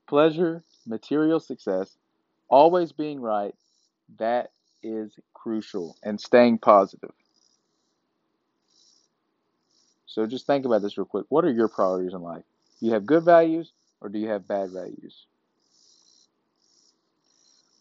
pleasure, 0.08 0.64
material 0.86 1.40
success, 1.40 1.98
always 2.50 2.92
being 2.92 3.22
right. 3.22 3.56
That 4.18 4.52
is 4.84 5.14
crucial, 5.34 5.96
and 6.04 6.20
staying 6.20 6.60
positive. 6.60 7.12
So, 10.06 10.26
just 10.26 10.46
think 10.46 10.66
about 10.66 10.82
this 10.82 10.98
real 10.98 11.06
quick. 11.06 11.26
What 11.30 11.46
are 11.46 11.52
your 11.52 11.70
priorities 11.70 12.14
in 12.14 12.22
life? 12.22 12.44
Do 12.80 12.88
you 12.88 12.94
have 12.94 13.06
good 13.06 13.24
values 13.24 13.72
or 14.02 14.10
do 14.10 14.20
you 14.20 14.28
have 14.28 14.48
bad 14.48 14.72
values? 14.72 15.26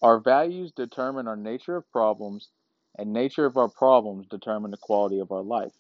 Our 0.02 0.20
values 0.20 0.72
determine 0.72 1.26
our 1.26 1.36
nature 1.36 1.76
of 1.76 1.90
problems 1.90 2.48
and 2.96 3.12
nature 3.12 3.46
of 3.46 3.56
our 3.56 3.68
problems 3.68 4.26
determine 4.26 4.70
the 4.70 4.76
quality 4.76 5.20
of 5.20 5.32
our 5.32 5.42
life. 5.42 5.72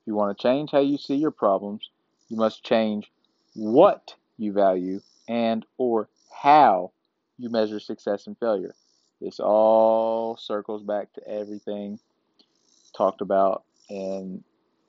If 0.00 0.06
you 0.06 0.14
want 0.14 0.36
to 0.36 0.42
change 0.42 0.70
how 0.70 0.80
you 0.80 0.98
see 0.98 1.16
your 1.16 1.30
problems, 1.30 1.90
you 2.28 2.36
must 2.36 2.64
change 2.64 3.10
what 3.54 4.14
you 4.38 4.52
value 4.52 5.00
and 5.28 5.64
or 5.78 6.08
how 6.32 6.92
you 7.38 7.50
measure 7.50 7.80
success 7.80 8.26
and 8.26 8.38
failure. 8.38 8.74
This 9.20 9.40
all 9.40 10.36
circles 10.36 10.82
back 10.82 11.12
to 11.14 11.28
everything 11.28 11.98
talked 12.96 13.20
about 13.20 13.64
in 13.88 14.42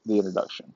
the 0.05 0.17
introduction. 0.17 0.73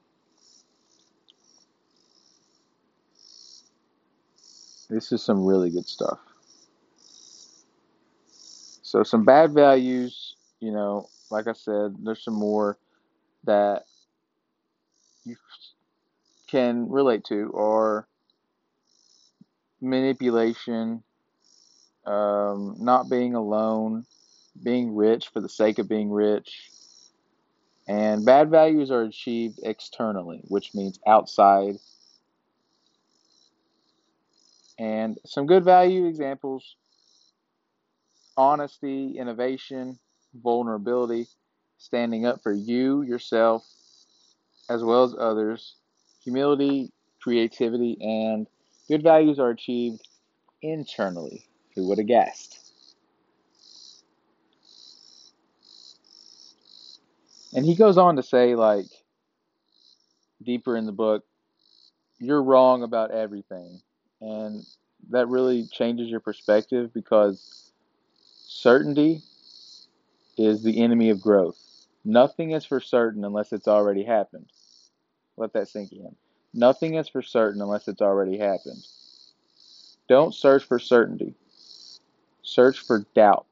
This 4.89 5.11
is 5.11 5.23
some 5.23 5.45
really 5.45 5.69
good 5.69 5.87
stuff. 5.87 6.19
So, 8.81 9.03
some 9.03 9.23
bad 9.23 9.53
values, 9.53 10.35
you 10.59 10.71
know, 10.71 11.07
like 11.29 11.47
I 11.47 11.53
said, 11.53 11.95
there's 12.03 12.23
some 12.23 12.33
more 12.33 12.77
that 13.45 13.83
you 15.23 15.37
can 16.47 16.89
relate 16.89 17.23
to 17.25 17.49
or 17.53 18.07
manipulation, 19.81 21.03
um, 22.05 22.75
not 22.79 23.09
being 23.09 23.35
alone, 23.35 24.05
being 24.61 24.95
rich 24.95 25.29
for 25.29 25.41
the 25.41 25.49
sake 25.49 25.79
of 25.79 25.89
being 25.89 26.11
rich. 26.11 26.69
And 27.87 28.25
bad 28.25 28.49
values 28.49 28.91
are 28.91 29.01
achieved 29.01 29.59
externally, 29.63 30.41
which 30.47 30.73
means 30.73 30.99
outside. 31.05 31.77
And 34.79 35.17
some 35.25 35.45
good 35.45 35.63
value 35.63 36.05
examples 36.05 36.75
honesty, 38.37 39.17
innovation, 39.17 39.99
vulnerability, 40.33 41.27
standing 41.77 42.25
up 42.25 42.41
for 42.41 42.53
you, 42.53 43.01
yourself, 43.01 43.63
as 44.69 44.83
well 44.83 45.03
as 45.03 45.15
others, 45.19 45.75
humility, 46.23 46.91
creativity, 47.21 47.97
and 48.01 48.47
good 48.87 49.03
values 49.03 49.39
are 49.39 49.49
achieved 49.49 50.07
internally. 50.61 51.47
Who 51.75 51.87
would 51.87 51.97
have 51.97 52.07
guessed? 52.07 52.57
And 57.53 57.65
he 57.65 57.75
goes 57.75 57.97
on 57.97 58.15
to 58.15 58.23
say, 58.23 58.55
like, 58.55 58.85
deeper 60.43 60.77
in 60.77 60.85
the 60.85 60.91
book, 60.91 61.23
you're 62.19 62.43
wrong 62.43 62.83
about 62.83 63.11
everything. 63.11 63.81
And 64.21 64.65
that 65.09 65.27
really 65.27 65.65
changes 65.67 66.09
your 66.09 66.19
perspective 66.19 66.93
because 66.93 67.71
certainty 68.47 69.21
is 70.37 70.63
the 70.63 70.81
enemy 70.81 71.09
of 71.09 71.21
growth. 71.21 71.57
Nothing 72.05 72.51
is 72.51 72.65
for 72.65 72.79
certain 72.79 73.25
unless 73.25 73.53
it's 73.53 73.67
already 73.67 74.03
happened. 74.03 74.47
Let 75.37 75.53
that 75.53 75.67
sink 75.67 75.91
in. 75.91 76.15
Nothing 76.53 76.95
is 76.95 77.07
for 77.07 77.21
certain 77.21 77.61
unless 77.61 77.87
it's 77.87 78.01
already 78.01 78.37
happened. 78.37 78.85
Don't 80.09 80.35
search 80.35 80.63
for 80.63 80.79
certainty. 80.79 81.35
Search 82.43 82.79
for 82.79 83.05
doubt. 83.15 83.47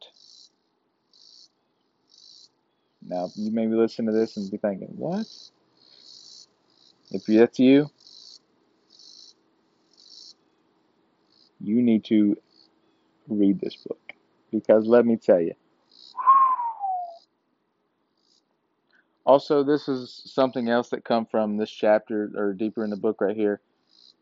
Now, 3.05 3.31
you 3.35 3.51
may 3.51 3.65
be 3.65 3.75
listening 3.75 4.11
to 4.11 4.19
this 4.19 4.35
and 4.37 4.51
be 4.51 4.57
thinking, 4.57 4.89
what? 4.97 5.25
If 7.11 7.25
that's 7.25 7.59
you, 7.59 7.89
you 11.61 11.81
need 11.81 12.03
to 12.05 12.37
read 13.27 13.59
this 13.59 13.75
book. 13.75 14.13
Because 14.51 14.85
let 14.85 15.05
me 15.05 15.15
tell 15.17 15.39
you. 15.39 15.53
Also, 19.29 19.61
this 19.61 19.87
is 19.87 20.23
something 20.25 20.69
else 20.69 20.89
that 20.89 21.05
come 21.05 21.23
from 21.23 21.55
this 21.55 21.69
chapter 21.69 22.31
or 22.35 22.51
deeper 22.51 22.83
in 22.83 22.89
the 22.89 22.95
book 22.95 23.21
right 23.21 23.35
here. 23.35 23.61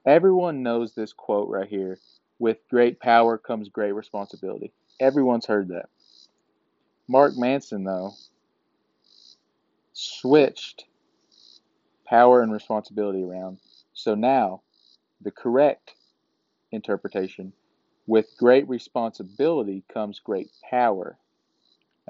Everyone 0.06 0.64
knows 0.64 0.96
this 0.96 1.14
quote 1.14 1.48
right 1.48 1.70
here. 1.70 1.98
With 2.40 2.58
great 2.70 3.00
power 3.00 3.38
comes 3.38 3.70
great 3.70 3.94
responsibility. 3.94 4.74
Everyone's 5.00 5.46
heard 5.46 5.70
that. 5.70 5.86
Mark 7.08 7.38
Manson, 7.38 7.86
though, 7.86 8.16
switched 9.94 10.84
power 12.06 12.42
and 12.42 12.52
responsibility 12.52 13.24
around. 13.24 13.60
So 13.94 14.14
now, 14.14 14.62
the 15.22 15.32
correct 15.32 15.96
interpretation 16.74 17.54
with 18.08 18.36
great 18.38 18.68
responsibility 18.68 19.86
comes 19.88 20.20
great 20.20 20.50
power. 20.70 21.18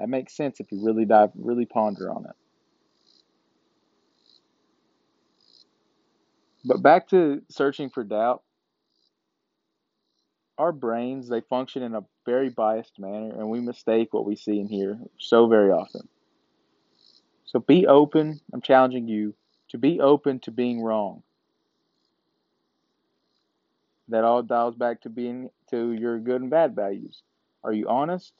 That 0.00 0.08
makes 0.08 0.36
sense 0.36 0.58
if 0.58 0.72
you 0.72 0.84
really 0.84 1.04
dive, 1.04 1.30
really 1.36 1.64
ponder 1.64 2.10
on 2.10 2.24
it. 2.24 2.34
But 6.68 6.82
back 6.82 7.08
to 7.08 7.40
searching 7.48 7.88
for 7.88 8.04
doubt. 8.04 8.42
Our 10.58 10.70
brains, 10.70 11.26
they 11.26 11.40
function 11.40 11.82
in 11.82 11.94
a 11.94 12.04
very 12.26 12.50
biased 12.50 12.98
manner, 12.98 13.30
and 13.30 13.48
we 13.48 13.58
mistake 13.60 14.12
what 14.12 14.26
we 14.26 14.36
see 14.36 14.60
and 14.60 14.68
hear 14.68 14.98
so 15.18 15.48
very 15.48 15.70
often. 15.70 16.06
So 17.46 17.58
be 17.58 17.86
open. 17.86 18.40
I'm 18.52 18.60
challenging 18.60 19.08
you 19.08 19.34
to 19.70 19.78
be 19.78 19.98
open 20.00 20.40
to 20.40 20.50
being 20.50 20.82
wrong. 20.82 21.22
That 24.08 24.24
all 24.24 24.42
dials 24.42 24.74
back 24.74 25.00
to 25.02 25.08
being 25.08 25.48
to 25.70 25.92
your 25.92 26.18
good 26.18 26.42
and 26.42 26.50
bad 26.50 26.76
values. 26.76 27.22
Are 27.64 27.72
you 27.72 27.88
honest? 27.88 28.34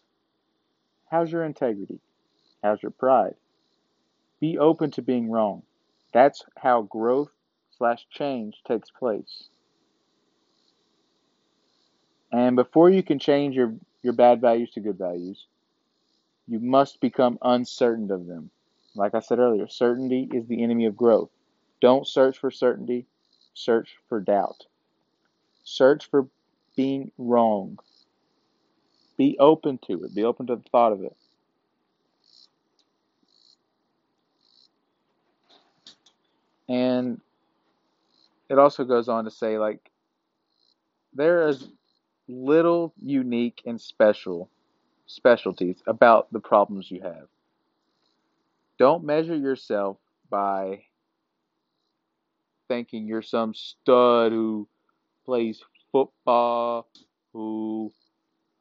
How's 1.10 1.32
your 1.32 1.44
integrity? 1.44 2.00
How's 2.62 2.82
your 2.82 2.92
pride? 2.92 3.36
Be 4.38 4.58
open 4.58 4.90
to 4.92 5.02
being 5.02 5.30
wrong. 5.30 5.62
That's 6.12 6.44
how 6.58 6.82
growth 6.82 7.30
slash 7.78 8.06
change 8.10 8.60
takes 8.66 8.90
place. 8.90 9.48
And 12.30 12.56
before 12.56 12.90
you 12.90 13.02
can 13.02 13.18
change 13.18 13.54
your, 13.54 13.74
your 14.02 14.12
bad 14.12 14.40
values 14.40 14.70
to 14.72 14.80
good 14.80 14.98
values, 14.98 15.46
you 16.46 16.58
must 16.58 17.00
become 17.00 17.38
uncertain 17.40 18.10
of 18.10 18.26
them. 18.26 18.50
Like 18.94 19.14
I 19.14 19.20
said 19.20 19.38
earlier, 19.38 19.68
certainty 19.68 20.28
is 20.32 20.46
the 20.46 20.62
enemy 20.62 20.86
of 20.86 20.96
growth. 20.96 21.30
Don't 21.80 22.06
search 22.06 22.38
for 22.38 22.50
certainty, 22.50 23.06
search 23.54 23.96
for 24.08 24.20
doubt. 24.20 24.66
Search 25.62 26.10
for 26.10 26.26
being 26.76 27.12
wrong. 27.16 27.78
Be 29.16 29.36
open 29.38 29.78
to 29.86 30.04
it, 30.04 30.14
be 30.14 30.24
open 30.24 30.46
to 30.46 30.56
the 30.56 30.68
thought 30.70 30.92
of 30.92 31.04
it. 31.04 31.16
And 36.68 37.20
it 38.48 38.58
also 38.58 38.84
goes 38.84 39.08
on 39.08 39.24
to 39.24 39.30
say, 39.30 39.58
like, 39.58 39.90
there 41.14 41.48
is 41.48 41.68
little 42.28 42.94
unique 43.02 43.62
and 43.66 43.80
special 43.80 44.50
specialties 45.06 45.82
about 45.86 46.32
the 46.32 46.40
problems 46.40 46.90
you 46.90 47.00
have. 47.02 47.28
Don't 48.78 49.04
measure 49.04 49.36
yourself 49.36 49.98
by 50.30 50.82
thinking 52.68 53.06
you're 53.06 53.22
some 53.22 53.54
stud 53.54 54.32
who 54.32 54.68
plays 55.24 55.62
football, 55.92 56.88
who 57.32 57.92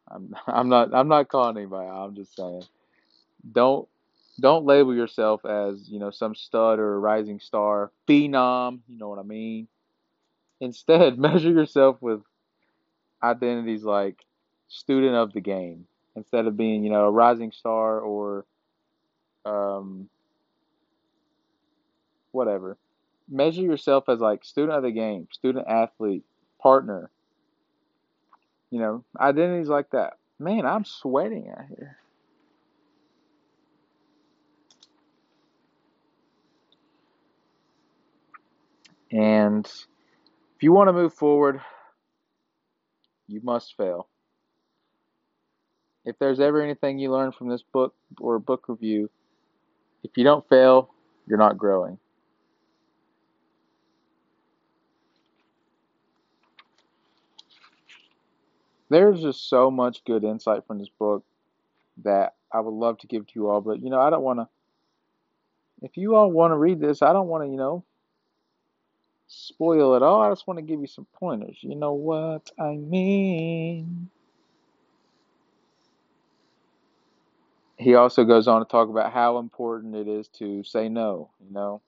I'm 0.09 0.35
I'm 0.47 0.69
not 0.69 0.93
I'm 0.93 1.07
not 1.07 1.29
calling 1.29 1.57
anybody. 1.57 1.87
I'm 1.89 2.15
just 2.15 2.35
saying, 2.35 2.63
don't 3.51 3.87
don't 4.39 4.65
label 4.65 4.95
yourself 4.95 5.45
as 5.45 5.89
you 5.89 5.99
know 5.99 6.11
some 6.11 6.35
stud 6.35 6.79
or 6.79 6.95
a 6.95 6.99
rising 6.99 7.39
star, 7.39 7.91
phenom. 8.07 8.79
You 8.87 8.97
know 8.97 9.09
what 9.09 9.19
I 9.19 9.23
mean? 9.23 9.67
Instead, 10.59 11.17
measure 11.19 11.51
yourself 11.51 11.97
with 12.01 12.21
identities 13.21 13.83
like 13.83 14.23
student 14.67 15.15
of 15.15 15.33
the 15.33 15.41
game 15.41 15.87
instead 16.15 16.45
of 16.45 16.57
being 16.57 16.83
you 16.83 16.91
know 16.91 17.05
a 17.05 17.11
rising 17.11 17.51
star 17.51 17.99
or 17.99 18.45
um, 19.45 20.09
whatever. 22.31 22.77
Measure 23.29 23.61
yourself 23.61 24.07
as 24.07 24.19
like 24.19 24.43
student 24.45 24.77
of 24.77 24.83
the 24.83 24.91
game, 24.91 25.27
student 25.31 25.67
athlete, 25.67 26.23
partner. 26.61 27.09
You 28.69 28.79
know, 28.79 29.03
identities 29.19 29.69
like 29.69 29.89
that. 29.91 30.13
Man, 30.39 30.65
I'm 30.65 30.85
sweating 30.85 31.49
out 31.49 31.65
here. 31.67 31.97
And 39.11 39.69
if 40.57 40.63
you 40.63 40.73
want 40.73 40.87
to 40.87 40.93
move 40.93 41.13
forward, 41.13 41.61
you 43.27 43.39
must 43.43 43.77
fail. 43.77 44.07
If 46.03 46.17
there's 46.17 46.39
ever 46.39 46.63
anything 46.63 46.97
you 46.97 47.11
learn 47.11 47.31
from 47.31 47.47
this 47.47 47.61
book 47.61 47.93
or 48.19 48.39
book 48.39 48.67
review, 48.67 49.07
if 50.03 50.17
you 50.17 50.23
don't 50.23 50.49
fail, 50.49 50.89
you're 51.27 51.37
not 51.37 51.59
growing. 51.59 51.99
There's 58.89 59.21
just 59.21 59.47
so 59.47 59.69
much 59.69 60.03
good 60.05 60.23
insight 60.23 60.65
from 60.65 60.79
this 60.79 60.89
book 60.97 61.23
that 62.03 62.33
I 62.51 62.61
would 62.61 62.73
love 62.73 62.97
to 62.99 63.07
give 63.07 63.27
to 63.27 63.33
you 63.35 63.47
all, 63.47 63.61
but 63.61 63.83
you 63.83 63.91
know, 63.91 64.01
I 64.01 64.09
don't 64.09 64.23
want 64.23 64.39
to. 64.39 64.47
If 65.83 65.97
you 65.97 66.15
all 66.15 66.31
want 66.31 66.49
to 66.49 66.57
read 66.57 66.79
this, 66.79 67.03
I 67.03 67.13
don't 67.13 67.27
want 67.27 67.43
to, 67.43 67.47
you 67.47 67.57
know, 67.57 67.83
spoil 69.27 69.95
it 69.95 70.03
all. 70.03 70.21
I 70.21 70.29
just 70.29 70.47
want 70.47 70.57
to 70.57 70.63
give 70.63 70.81
you 70.81 70.87
some 70.87 71.07
pointers. 71.13 71.57
You 71.61 71.75
know 71.75 71.93
what 71.93 72.51
I 72.59 72.75
mean? 72.75 74.09
he 77.77 77.93
also 77.95 78.23
goes 78.23 78.47
on 78.47 78.59
to 78.59 78.69
talk 78.69 78.89
about 78.89 79.13
how 79.13 79.37
important 79.37 79.95
it 79.95 80.07
is 80.07 80.27
to 80.29 80.63
say 80.63 80.89
no, 80.89 81.29
you 81.39 81.53
know. 81.53 81.81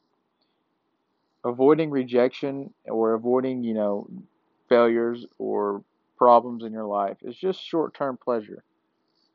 Avoiding 1.44 1.90
rejection 1.90 2.74
or 2.86 3.14
avoiding, 3.14 3.64
you 3.64 3.74
know, 3.74 4.08
failures 4.68 5.26
or 5.40 5.84
problems 6.18 6.64
in 6.64 6.74
your 6.74 6.86
life 6.86 7.18
is 7.24 7.36
just 7.36 7.64
short 7.64 7.94
term 7.94 8.18
pleasure. 8.18 8.64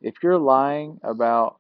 If 0.01 0.15
you're 0.23 0.39
lying 0.39 1.01
about 1.03 1.57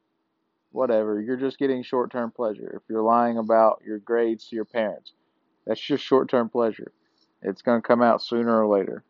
whatever, 0.70 1.20
you're 1.20 1.38
just 1.38 1.59
getting 1.59 1.83
short 1.83 2.12
term 2.12 2.30
pleasure. 2.30 2.72
If 2.76 2.83
you're 2.88 3.02
lying 3.02 3.38
about 3.38 3.83
your 3.85 3.98
grades 3.98 4.48
to 4.48 4.57
your 4.57 4.66
parents, 4.66 5.12
that's 5.66 5.81
just 5.81 6.05
short 6.05 6.29
term 6.29 6.48
pleasure. 6.48 6.92
It's 7.42 7.62
going 7.62 7.81
to 7.81 7.87
come 7.87 8.03
out 8.03 8.22
sooner 8.22 8.62
or 8.62 8.66
later. 8.66 9.05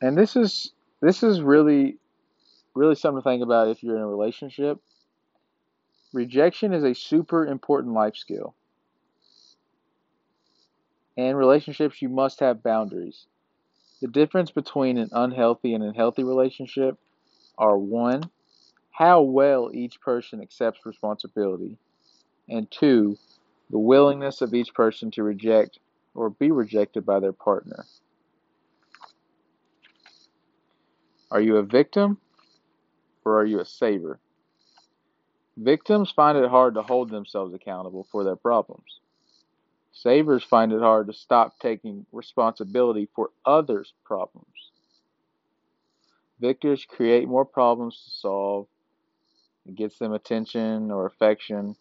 And 0.00 0.16
this 0.16 0.36
is 0.36 0.72
this 1.00 1.22
is 1.22 1.40
really 1.40 1.98
really 2.74 2.94
something 2.94 3.20
to 3.20 3.24
think 3.24 3.42
about 3.42 3.68
if 3.68 3.82
you're 3.82 3.96
in 3.96 4.02
a 4.02 4.08
relationship. 4.08 4.78
Rejection 6.12 6.72
is 6.72 6.84
a 6.84 6.94
super 6.94 7.46
important 7.46 7.94
life 7.94 8.16
skill. 8.16 8.54
In 11.16 11.34
relationships, 11.36 12.00
you 12.00 12.08
must 12.08 12.40
have 12.40 12.62
boundaries. 12.62 13.26
The 14.00 14.06
difference 14.08 14.52
between 14.52 14.98
an 14.98 15.08
unhealthy 15.12 15.74
and 15.74 15.82
a 15.82 15.92
healthy 15.92 16.22
relationship 16.22 16.96
are 17.58 17.76
one, 17.76 18.22
how 18.98 19.20
well 19.20 19.70
each 19.72 20.00
person 20.00 20.42
accepts 20.42 20.84
responsibility, 20.84 21.78
and 22.48 22.68
two, 22.68 23.16
the 23.70 23.78
willingness 23.78 24.40
of 24.40 24.52
each 24.52 24.74
person 24.74 25.08
to 25.12 25.22
reject 25.22 25.78
or 26.16 26.30
be 26.30 26.50
rejected 26.50 27.06
by 27.06 27.20
their 27.20 27.32
partner. 27.32 27.84
Are 31.30 31.40
you 31.40 31.58
a 31.58 31.62
victim 31.62 32.18
or 33.24 33.38
are 33.38 33.44
you 33.44 33.60
a 33.60 33.64
saver? 33.64 34.18
Victims 35.56 36.10
find 36.10 36.36
it 36.36 36.50
hard 36.50 36.74
to 36.74 36.82
hold 36.82 37.10
themselves 37.10 37.54
accountable 37.54 38.04
for 38.10 38.24
their 38.24 38.34
problems. 38.34 38.98
Savers 39.92 40.42
find 40.42 40.72
it 40.72 40.80
hard 40.80 41.06
to 41.06 41.12
stop 41.12 41.60
taking 41.60 42.04
responsibility 42.10 43.08
for 43.14 43.30
others' 43.44 43.94
problems. 44.04 44.72
Victors 46.40 46.84
create 46.84 47.28
more 47.28 47.44
problems 47.44 48.02
to 48.04 48.10
solve. 48.10 48.66
Gets 49.74 49.98
them 49.98 50.12
attention 50.12 50.90
or 50.90 51.06
affection. 51.06 51.76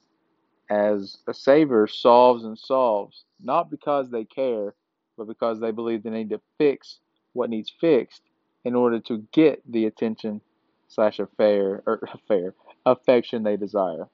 As 0.70 1.20
a 1.28 1.34
saver 1.34 1.88
solves 1.88 2.44
and 2.44 2.58
solves, 2.58 3.24
not 3.42 3.70
because 3.72 4.10
they 4.10 4.26
care, 4.26 4.74
but 5.18 5.28
because 5.28 5.60
they 5.60 5.72
believe 5.72 6.04
they 6.04 6.10
need 6.10 6.30
to 6.32 6.42
fix 6.58 7.00
what 7.34 7.50
needs 7.50 7.72
fixed 7.80 8.22
in 8.66 8.76
order 8.76 9.00
to 9.00 9.26
get 9.32 9.62
the 9.72 9.86
attention 9.86 10.42
slash 10.90 11.20
affair 11.20 11.84
or 11.86 12.02
affair 12.14 12.54
affection 12.86 13.44
they 13.44 13.58
desire. 13.58 14.08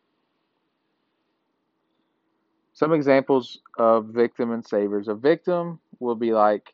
Some 2.73 2.93
examples 2.93 3.59
of 3.77 4.07
victim 4.07 4.51
and 4.51 4.65
savers. 4.65 5.07
A 5.07 5.15
victim 5.15 5.79
will 5.99 6.15
be 6.15 6.33
like, 6.33 6.73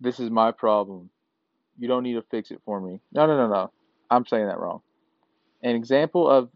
This 0.00 0.20
is 0.20 0.30
my 0.30 0.50
problem. 0.52 1.10
You 1.78 1.88
don't 1.88 2.02
need 2.02 2.14
to 2.14 2.22
fix 2.30 2.50
it 2.50 2.60
for 2.64 2.80
me. 2.80 3.00
No, 3.12 3.26
no, 3.26 3.36
no, 3.36 3.48
no. 3.48 3.70
I'm 4.10 4.26
saying 4.26 4.46
that 4.46 4.58
wrong. 4.58 4.80
An 5.66 5.74
example 5.74 6.30
of 6.30 6.48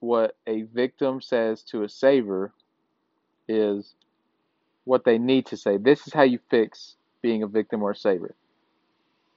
what 0.00 0.36
a 0.44 0.62
victim 0.62 1.20
says 1.20 1.62
to 1.62 1.84
a 1.84 1.88
saver 1.88 2.52
is 3.46 3.94
what 4.82 5.04
they 5.04 5.18
need 5.18 5.46
to 5.46 5.56
say. 5.56 5.76
This 5.76 6.04
is 6.08 6.12
how 6.12 6.24
you 6.24 6.40
fix 6.50 6.96
being 7.22 7.44
a 7.44 7.46
victim 7.46 7.84
or 7.84 7.92
a 7.92 7.96
saver. 7.96 8.34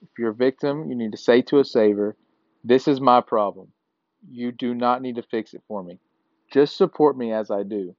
If 0.02 0.08
you're 0.18 0.30
a 0.30 0.34
victim, 0.34 0.90
you 0.90 0.96
need 0.96 1.12
to 1.12 1.16
say 1.16 1.42
to 1.42 1.60
a 1.60 1.64
saver, 1.64 2.16
This 2.64 2.88
is 2.88 3.00
my 3.00 3.20
problem. 3.20 3.68
You 4.28 4.50
do 4.50 4.74
not 4.74 5.00
need 5.00 5.14
to 5.14 5.22
fix 5.22 5.54
it 5.54 5.62
for 5.68 5.84
me. 5.84 6.00
Just 6.52 6.76
support 6.76 7.16
me 7.16 7.32
as 7.32 7.52
I 7.52 7.62
do. 7.62 7.94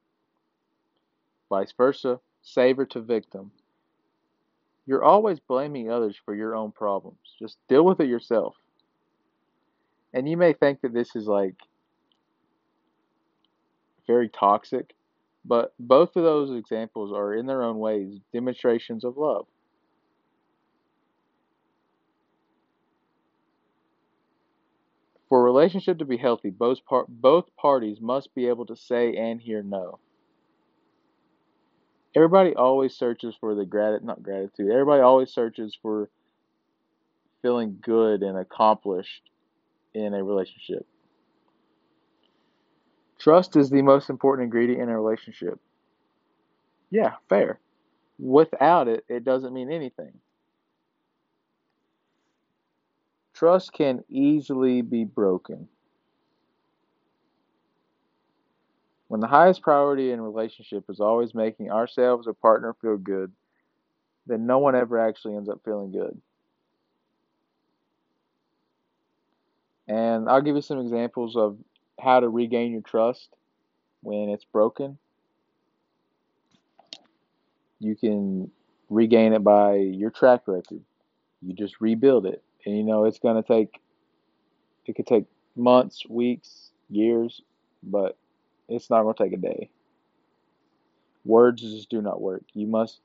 Vice 1.47 1.73
versa, 1.77 2.19
saver 2.41 2.85
to 2.87 2.99
victim. 2.99 3.51
You're 4.85 5.05
always 5.05 5.39
blaming 5.39 5.89
others 5.89 6.17
for 6.25 6.35
your 6.35 6.57
own 6.57 6.73
problems. 6.73 7.19
Just 7.39 7.57
deal 7.69 7.85
with 7.85 8.01
it 8.01 8.09
yourself. 8.09 8.57
And 10.15 10.29
you 10.29 10.37
may 10.37 10.53
think 10.53 10.79
that 10.81 10.93
this 10.93 11.13
is 11.13 11.27
like 11.27 11.55
very 14.07 14.29
toxic, 14.29 14.95
but 15.43 15.73
both 15.77 16.15
of 16.15 16.23
those 16.23 16.57
examples 16.57 17.11
are 17.11 17.33
in 17.33 17.45
their 17.45 17.63
own 17.63 17.79
ways 17.79 18.19
demonstrations 18.31 19.03
of 19.03 19.17
love. 19.17 19.45
For 25.27 25.41
a 25.41 25.43
relationship 25.43 25.97
to 25.99 26.05
be 26.05 26.15
healthy, 26.17 26.49
both, 26.49 26.85
par- 26.85 27.07
both 27.09 27.53
parties 27.57 27.99
must 27.99 28.33
be 28.33 28.47
able 28.47 28.65
to 28.67 28.75
say 28.77 29.15
and 29.17 29.41
hear 29.41 29.61
no. 29.61 29.99
Everybody 32.15 32.55
always 32.55 32.95
searches 32.95 33.35
for 33.37 33.53
the 33.53 33.65
grat 33.65 34.01
not 34.01 34.23
gratitude. 34.23 34.71
Everybody 34.71 35.01
always 35.01 35.33
searches 35.33 35.77
for 35.81 36.09
feeling 37.41 37.79
good 37.81 38.23
and 38.23 38.37
accomplished 38.37 39.23
in 39.95 40.13
a 40.13 40.23
relationship. 40.23 40.85
Trust 43.17 43.55
is 43.55 43.69
the 43.69 43.81
most 43.81 44.09
important 44.09 44.45
ingredient 44.45 44.81
in 44.83 44.89
a 44.89 44.99
relationship. 44.99 45.59
Yeah, 46.91 47.15
fair. 47.29 47.59
Without 48.19 48.87
it, 48.87 49.05
it 49.09 49.23
doesn't 49.23 49.53
mean 49.53 49.71
anything. 49.71 50.13
Trust 53.33 53.73
can 53.73 54.03
easily 54.09 54.81
be 54.81 55.03
broken. 55.03 55.67
When 59.07 59.21
the 59.21 59.27
highest 59.27 59.61
priority 59.61 60.11
in 60.11 60.19
a 60.19 60.23
relationship 60.23 60.85
is 60.89 60.99
always 60.99 61.35
making 61.35 61.71
ourselves 61.71 62.27
or 62.27 62.33
partner 62.33 62.75
feel 62.81 62.97
good, 62.97 63.31
then 64.25 64.45
no 64.45 64.59
one 64.59 64.75
ever 64.75 64.99
actually 64.99 65.35
ends 65.35 65.49
up 65.49 65.61
feeling 65.63 65.91
good. 65.91 66.19
And 69.87 70.29
I'll 70.29 70.41
give 70.41 70.55
you 70.55 70.61
some 70.61 70.79
examples 70.79 71.35
of 71.35 71.57
how 71.99 72.19
to 72.19 72.29
regain 72.29 72.71
your 72.71 72.81
trust 72.81 73.29
when 74.01 74.29
it's 74.29 74.45
broken. 74.45 74.97
You 77.79 77.95
can 77.95 78.51
regain 78.89 79.33
it 79.33 79.43
by 79.43 79.75
your 79.75 80.09
track 80.09 80.41
record. 80.47 80.81
You 81.41 81.53
just 81.53 81.81
rebuild 81.81 82.25
it. 82.25 82.43
And 82.65 82.75
you 82.75 82.83
know, 82.83 83.05
it's 83.05 83.19
going 83.19 83.41
to 83.41 83.47
take, 83.47 83.79
it 84.85 84.95
could 84.95 85.07
take 85.07 85.25
months, 85.55 86.03
weeks, 86.09 86.71
years, 86.89 87.41
but 87.83 88.17
it's 88.67 88.89
not 88.89 89.03
going 89.03 89.15
to 89.15 89.23
take 89.23 89.33
a 89.33 89.37
day. 89.37 89.69
Words 91.25 91.61
just 91.61 91.89
do 91.89 92.01
not 92.01 92.21
work. 92.21 92.43
You 92.53 92.67
must 92.67 92.99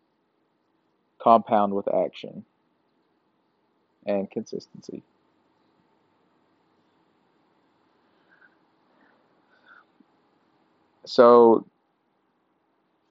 compound 1.19 1.75
with 1.75 1.93
action 1.93 2.45
and 4.07 4.31
consistency. 4.31 5.03
So, 11.11 11.67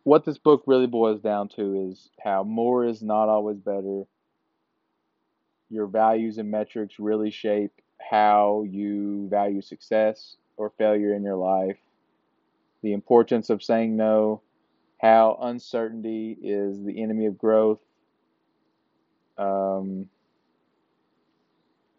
what 0.03 0.23
this 0.23 0.37
book 0.37 0.63
really 0.65 0.87
boils 0.87 1.19
down 1.19 1.49
to 1.49 1.89
is 1.89 2.09
how 2.23 2.43
more 2.43 2.85
is 2.85 3.01
not 3.01 3.27
always 3.27 3.57
better 3.57 4.05
your 5.69 5.85
values 5.85 6.37
and 6.37 6.49
metrics 6.49 6.97
really 6.97 7.29
shape 7.29 7.73
how 7.99 8.63
you 8.69 9.27
value 9.29 9.61
success 9.61 10.37
or 10.55 10.71
failure 10.77 11.13
in 11.13 11.23
your 11.23 11.35
life, 11.35 11.77
the 12.83 12.93
importance 12.93 13.49
of 13.49 13.61
saying 13.61 13.97
no, 13.97 14.41
how 15.01 15.37
uncertainty 15.41 16.37
is 16.41 16.81
the 16.85 17.03
enemy 17.03 17.25
of 17.25 17.37
growth. 17.37 17.81
Um, 19.37 20.07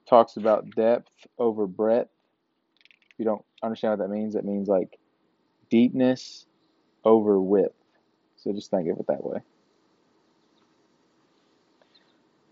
talks 0.08 0.38
about 0.38 0.70
depth 0.74 1.12
over 1.38 1.66
breadth. 1.66 2.08
If 3.12 3.18
you 3.18 3.26
don't 3.26 3.44
understand 3.62 3.98
what 3.98 4.08
that 4.08 4.14
means, 4.14 4.32
that 4.32 4.46
means 4.46 4.66
like 4.66 4.98
deepness 5.70 6.46
over 7.04 7.40
width. 7.40 7.74
So 8.36 8.52
just 8.52 8.70
think 8.70 8.88
of 8.88 8.98
it 8.98 9.06
that 9.08 9.24
way. 9.24 9.40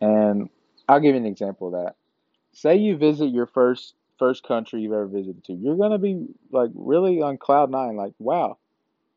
And 0.01 0.49
I'll 0.89 1.01
give 1.01 1.15
you 1.15 1.21
an 1.21 1.27
example 1.27 1.69
of 1.69 1.85
that. 1.85 1.97
Say 2.53 2.77
you 2.77 2.97
visit 2.97 3.27
your 3.27 3.47
first 3.47 3.95
first 4.19 4.43
country 4.43 4.81
you've 4.81 4.93
ever 4.93 5.07
visited 5.07 5.45
to. 5.45 5.53
You're 5.53 5.77
gonna 5.77 5.99
be 5.99 6.27
like 6.51 6.71
really 6.75 7.23
on 7.23 7.39
cloud 7.39 7.71
nine, 7.71 7.97
like, 7.97 8.13
wow, 8.19 8.59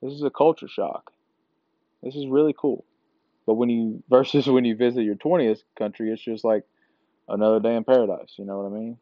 this 0.02 0.14
is 0.14 0.24
a 0.24 0.30
culture 0.30 0.68
shock. 0.68 1.12
This 2.04 2.16
is 2.16 2.28
really 2.28 2.56
cool. 2.58 2.86
But 3.46 3.56
when 3.56 3.70
you 3.70 4.04
versus 4.10 4.48
when 4.48 4.66
you 4.66 4.76
visit 4.76 5.04
your 5.04 5.16
twentieth 5.16 5.64
country, 5.78 6.12
it's 6.12 6.22
just 6.22 6.44
like 6.44 6.64
another 7.28 7.60
day 7.60 7.76
in 7.76 7.84
paradise. 7.84 8.34
You 8.38 8.46
know 8.46 8.60
what 8.60 8.72
I 8.72 8.80
mean? 8.80 8.98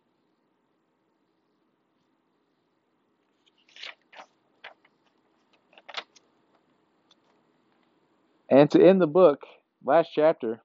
And 8.49 8.69
to 8.71 8.83
end 8.83 9.01
the 9.01 9.07
book, 9.07 9.43
last 9.83 10.09
chapter, 10.13 10.61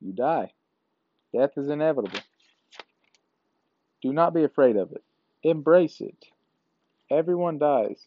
you 0.00 0.12
die. 0.12 0.52
Death 1.34 1.50
is 1.56 1.68
inevitable. 1.68 2.20
Do 4.02 4.12
not 4.12 4.34
be 4.34 4.44
afraid 4.44 4.76
of 4.76 4.92
it. 4.92 5.02
Embrace 5.42 6.00
it. 6.00 6.26
Everyone 7.10 7.58
dies. 7.58 8.06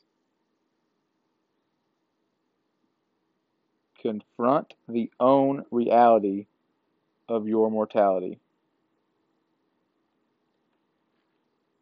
confront 4.08 4.74
the 4.88 5.12
own 5.20 5.66
reality 5.72 6.48
of 7.28 7.48
your 7.48 7.70
mortality. 7.70 8.40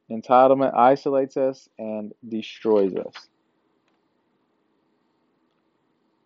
Entitlement 0.10 0.74
isolates 0.76 1.38
us 1.38 1.68
and 1.78 2.13
destroys 2.28 2.96
us. 2.96 3.30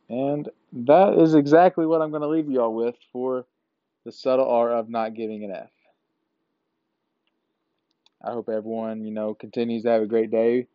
And 0.09 0.49
that 0.73 1.13
is 1.19 1.35
exactly 1.35 1.85
what 1.85 2.01
I'm 2.01 2.09
going 2.09 2.23
to 2.23 2.27
leave 2.27 2.49
you 2.49 2.61
all 2.61 2.73
with 2.73 2.95
for 3.11 3.45
the 4.05 4.11
subtle 4.11 4.49
art 4.49 4.71
of 4.71 4.89
not 4.89 5.13
giving 5.13 5.43
an 5.43 5.51
F. 5.51 5.69
I 8.23 8.31
hope 8.31 8.49
everyone, 8.49 9.05
you 9.05 9.11
know, 9.11 9.33
continues 9.33 9.83
to 9.83 9.89
have 9.89 10.01
a 10.01 10.07
great 10.07 10.31
day 10.31 10.67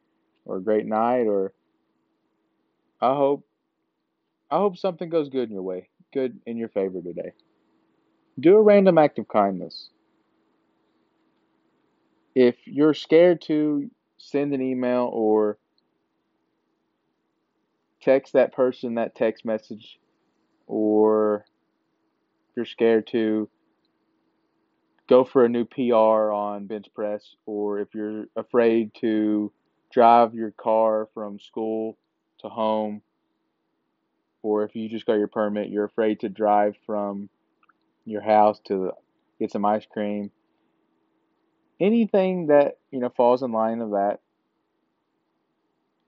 or 0.45 0.57
a 0.57 0.63
great 0.63 0.87
night 0.87 1.27
or 1.27 1.53
I 3.01 3.15
hope 3.15 3.45
I 4.51 4.57
hope 4.57 4.79
something 4.79 5.09
goes 5.09 5.29
good 5.29 5.49
in 5.49 5.55
your 5.55 5.63
way, 5.63 5.89
good 6.13 6.39
in 6.47 6.57
your 6.57 6.69
favor 6.69 7.03
today. 7.03 7.33
Do 8.39 8.57
a 8.57 8.63
random 8.63 8.99
act 8.99 9.19
of 9.19 9.29
kindness. 9.29 9.91
If 12.35 12.57
you're 12.67 12.95
scared 12.95 13.43
to 13.43 13.91
send 14.19 14.55
an 14.55 14.63
email 14.63 15.11
or 15.13 15.59
text 18.05 18.35
that 18.35 18.53
person 18.53 18.95
that 18.95 19.15
text 19.15 19.45
message 19.45 19.99
or 20.67 21.45
if 22.51 22.57
you're 22.57 22.67
scared 22.67 23.07
to 23.09 23.49
go 25.09 25.25
for 25.25 25.45
a 25.45 25.49
new 25.49 25.65
PR 25.65 26.33
on 26.33 26.67
bench 26.67 26.87
press, 26.95 27.35
or 27.47 27.81
if 27.81 27.89
you're 27.95 28.27
afraid 28.37 28.93
to 29.01 29.53
drive 29.93 30.35
your 30.35 30.51
car 30.53 31.09
from 31.15 31.39
school 31.39 31.99
to 32.41 32.49
home, 32.49 33.03
or 34.43 34.65
if 34.65 34.75
you 34.75 34.89
just 34.89 35.07
got 35.07 35.15
your 35.15 35.29
permit, 35.29 35.69
you're 35.69 35.85
afraid 35.85 36.21
to 36.21 36.29
drive 36.29 36.75
from 36.87 37.29
your 38.05 38.23
house 38.23 38.61
to 38.67 38.93
get 39.39 39.51
some 39.51 39.65
ice 39.65 39.87
cream. 39.91 40.31
Anything 41.81 42.47
that 42.47 42.79
you 42.91 43.01
know 43.01 43.13
falls 43.17 43.43
in 43.43 43.53
line 43.53 43.81
of 43.81 43.91
that 43.91 44.21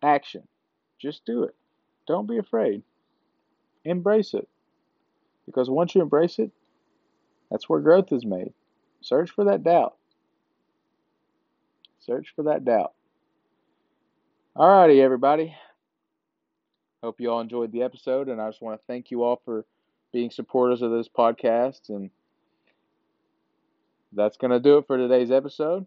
action, 0.02 0.46
just 1.00 1.24
do 1.24 1.42
it. 1.44 1.54
Don't 2.06 2.28
be 2.28 2.38
afraid. 2.38 2.82
Embrace 3.84 4.34
it. 4.34 4.48
Because 5.46 5.70
once 5.70 5.94
you 5.94 6.02
embrace 6.02 6.38
it, 6.38 6.50
that's 7.50 7.68
where 7.68 7.80
growth 7.80 8.12
is 8.12 8.24
made. 8.24 8.52
Search 9.00 9.30
for 9.30 9.44
that 9.44 9.62
doubt. 9.62 9.94
Search 12.00 12.32
for 12.34 12.44
that 12.44 12.64
doubt. 12.64 12.92
Alrighty, 14.56 15.00
everybody. 15.00 15.54
Hope 17.02 17.20
you 17.20 17.30
all 17.30 17.40
enjoyed 17.40 17.72
the 17.72 17.82
episode, 17.82 18.28
and 18.28 18.40
I 18.40 18.48
just 18.48 18.62
want 18.62 18.80
to 18.80 18.86
thank 18.86 19.10
you 19.10 19.22
all 19.22 19.40
for 19.44 19.64
being 20.12 20.30
supporters 20.30 20.82
of 20.82 20.90
this 20.90 21.08
podcast. 21.08 21.88
And 21.88 22.10
that's 24.12 24.36
going 24.36 24.50
to 24.50 24.60
do 24.60 24.78
it 24.78 24.86
for 24.86 24.96
today's 24.96 25.30
episode. 25.30 25.86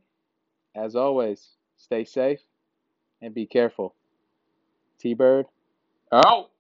As 0.76 0.96
always, 0.96 1.50
stay 1.78 2.06
safe 2.06 2.40
and 3.22 3.34
be 3.34 3.46
careful. 3.46 3.96
T 5.00 5.14
Bird, 5.14 5.48
out. 6.14 6.52